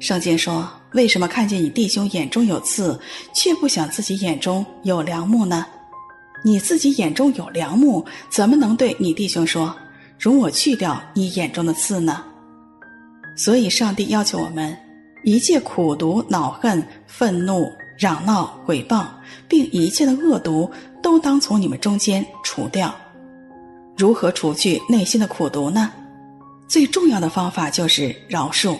[0.00, 2.98] 圣经说：“为什么看见你弟兄眼中有刺，
[3.32, 5.64] 却不想自己眼中有梁木呢？
[6.44, 9.72] 你自己眼中有梁木，怎么能对你弟兄说
[10.18, 12.24] ：‘容我去掉你眼中的刺呢？’”
[13.38, 14.76] 所以，上帝要求我们，
[15.22, 19.06] 一切苦毒、恼恨、愤怒、嚷闹、毁谤，
[19.46, 20.68] 并一切的恶毒，
[21.00, 22.92] 都当从你们中间除掉。
[23.98, 25.90] 如何除去内心的苦毒呢？
[26.68, 28.76] 最重要的方法就是饶恕。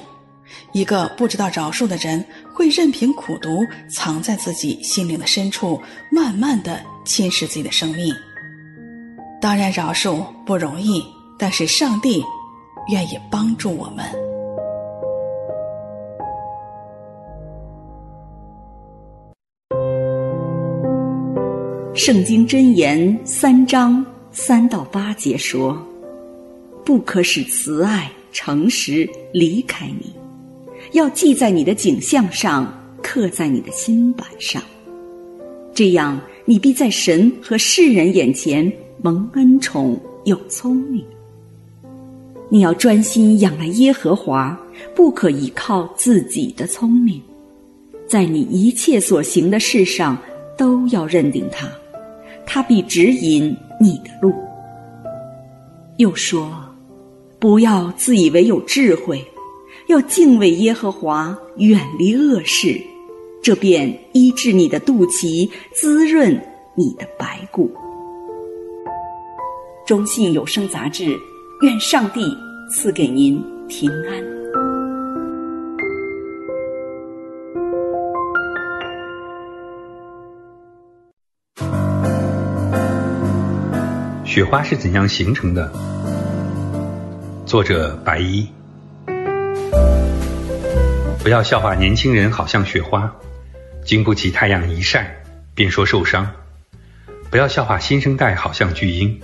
[0.73, 2.25] 一个不知道饶恕的人，
[2.55, 5.81] 会任凭苦毒藏在自己心灵的深处，
[6.13, 8.15] 慢慢的侵蚀自己的生命。
[9.41, 11.05] 当然，饶恕不容易，
[11.37, 12.25] 但是上帝
[12.89, 14.07] 愿意帮助我们。
[21.93, 24.07] 圣经箴言三章。
[24.41, 25.77] 三到八节说
[26.87, 30.15] ：“不可使慈爱、诚实离开你，
[30.93, 34.63] 要记在你的颈项上，刻在你的心板上。
[35.75, 41.05] 这样，你必在神和世人眼前蒙恩宠，又聪明。
[42.49, 44.57] 你要专心仰赖耶和华，
[44.95, 47.21] 不可依靠自己的聪明，
[48.07, 50.17] 在你一切所行的事上
[50.57, 51.69] 都要认定他，
[52.47, 54.35] 他必指引。”你的路。
[55.97, 56.51] 又说，
[57.39, 59.25] 不要自以为有智慧，
[59.89, 62.81] 要敬畏耶和华，远离恶事，
[63.43, 66.41] 这便医治你的肚脐，滋润
[66.75, 67.71] 你的白骨。
[69.87, 71.19] 中信有声杂志，
[71.63, 72.37] 愿上帝
[72.71, 74.38] 赐给您平安。
[84.39, 85.69] 雪花是怎样形成的？
[87.45, 88.49] 作者白衣。
[91.25, 93.13] 不要笑话年轻人，好像雪花，
[93.85, 95.13] 经不起太阳一晒
[95.57, 96.31] 便说受伤。
[97.33, 99.19] 不要笑话新生代，好像巨婴，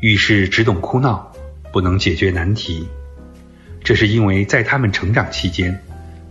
[0.00, 1.30] 遇事只懂哭闹，
[1.70, 2.88] 不能解决难题。
[3.84, 5.80] 这是因为在他们成长期间，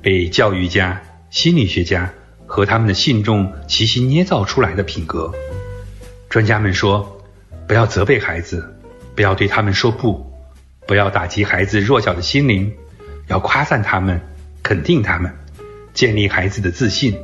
[0.01, 2.11] 被教育家、心理学家
[2.45, 5.33] 和他们的信众齐心捏造出来的品格。
[6.27, 7.15] 专家们说，
[7.69, 8.67] 不要责备孩子，
[9.15, 10.25] 不要对他们说不，
[10.87, 12.73] 不要打击孩子弱小的心灵，
[13.27, 14.19] 要夸赞他们。
[14.63, 15.31] 肯定他们，
[15.93, 17.15] 建立孩子的自信。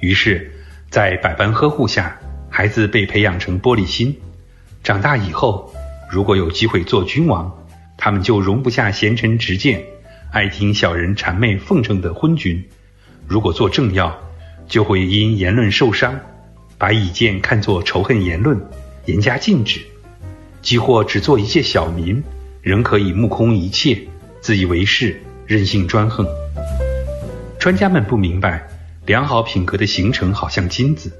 [0.00, 0.50] 于是，
[0.88, 4.18] 在百般呵护下，孩子被培养成玻璃心。
[4.82, 5.70] 长大以后，
[6.10, 7.54] 如果有机会做君王，
[7.98, 9.84] 他们就容不下贤臣直谏、
[10.32, 12.56] 爱听小人谄媚奉承的昏君；
[13.28, 14.18] 如果做政要，
[14.66, 16.18] 就会因言论受伤，
[16.78, 18.58] 把意见看作仇恨言论，
[19.06, 19.80] 严加禁止；
[20.62, 22.22] 即或只做一介小民，
[22.62, 23.98] 仍可以目空一切，
[24.40, 26.26] 自以为是，任性专横。
[27.58, 28.66] 专家们不明白，
[29.06, 31.12] 良好品格的形成好像金子，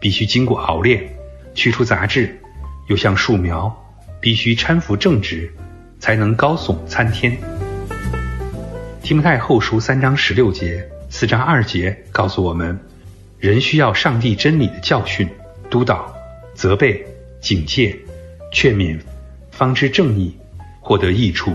[0.00, 1.08] 必须经过熬炼，
[1.54, 2.26] 去除杂质；
[2.88, 3.74] 又像树苗，
[4.20, 5.52] 必须搀扶正直，
[5.98, 7.36] 才能高耸参天。
[9.02, 12.78] 提摩太后书三章十六节、四章二节告诉我们，
[13.38, 15.28] 人需要上帝真理的教训、
[15.70, 16.14] 督导、
[16.54, 17.04] 责备、
[17.40, 17.96] 警戒、
[18.52, 18.98] 劝勉，
[19.50, 20.36] 方知正义，
[20.80, 21.54] 获得益处，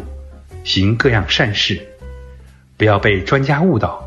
[0.64, 1.80] 行各样善事。
[2.78, 4.02] 不要被专家误导。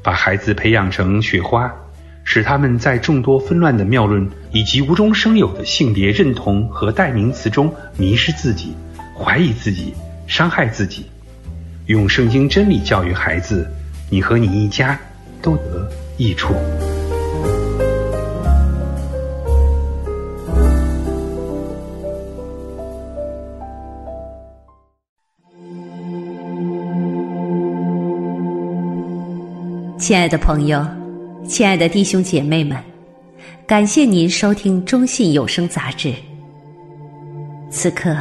[0.00, 1.70] 把孩子培养成雪花，
[2.24, 8.74] 使他们在众多纷乱的谬论以及无中生有的性别认同和代名词中迷失自己、
[9.14, 9.92] 怀疑自己、
[10.26, 11.04] 伤害自己。
[11.86, 13.68] 用圣经真理教育孩子，
[14.08, 14.98] 你和你一家
[15.42, 16.54] 都得益处。
[30.08, 30.82] 亲爱的朋友，
[31.46, 32.82] 亲爱的弟兄姐妹们，
[33.66, 36.14] 感谢您收听中信有声杂志。
[37.68, 38.16] 此刻，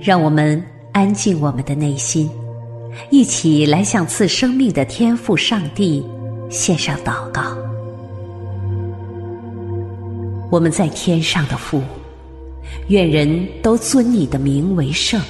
[0.00, 0.60] 让我们
[0.90, 2.28] 安静我们的内心，
[3.08, 6.04] 一起来向赐生命的天赋上帝
[6.50, 7.56] 献上祷告。
[10.50, 11.80] 我们在天上的父，
[12.88, 15.22] 愿人都尊你的名为圣，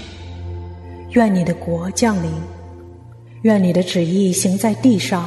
[1.11, 2.31] 愿你的国降临。
[3.43, 5.27] 愿你的旨意行在地上，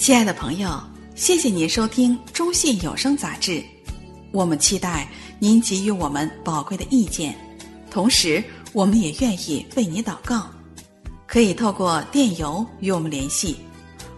[0.00, 0.82] 亲爱的朋友，
[1.14, 3.62] 谢谢您收听中信有声杂志。
[4.32, 5.06] 我们期待
[5.38, 7.36] 您给予我们宝贵的意见，
[7.90, 10.46] 同时我们也愿意为您祷告。
[11.26, 13.58] 可以透过电邮与我们联系，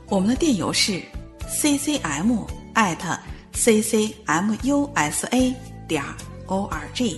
[0.08, 1.02] 我们的电邮是
[1.48, 3.18] ccm at
[3.52, 5.54] ccmusa
[5.88, 6.04] 点
[6.46, 7.16] org。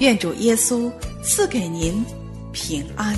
[0.00, 0.90] 愿主耶稣
[1.22, 2.04] 赐给您
[2.52, 3.16] 平安。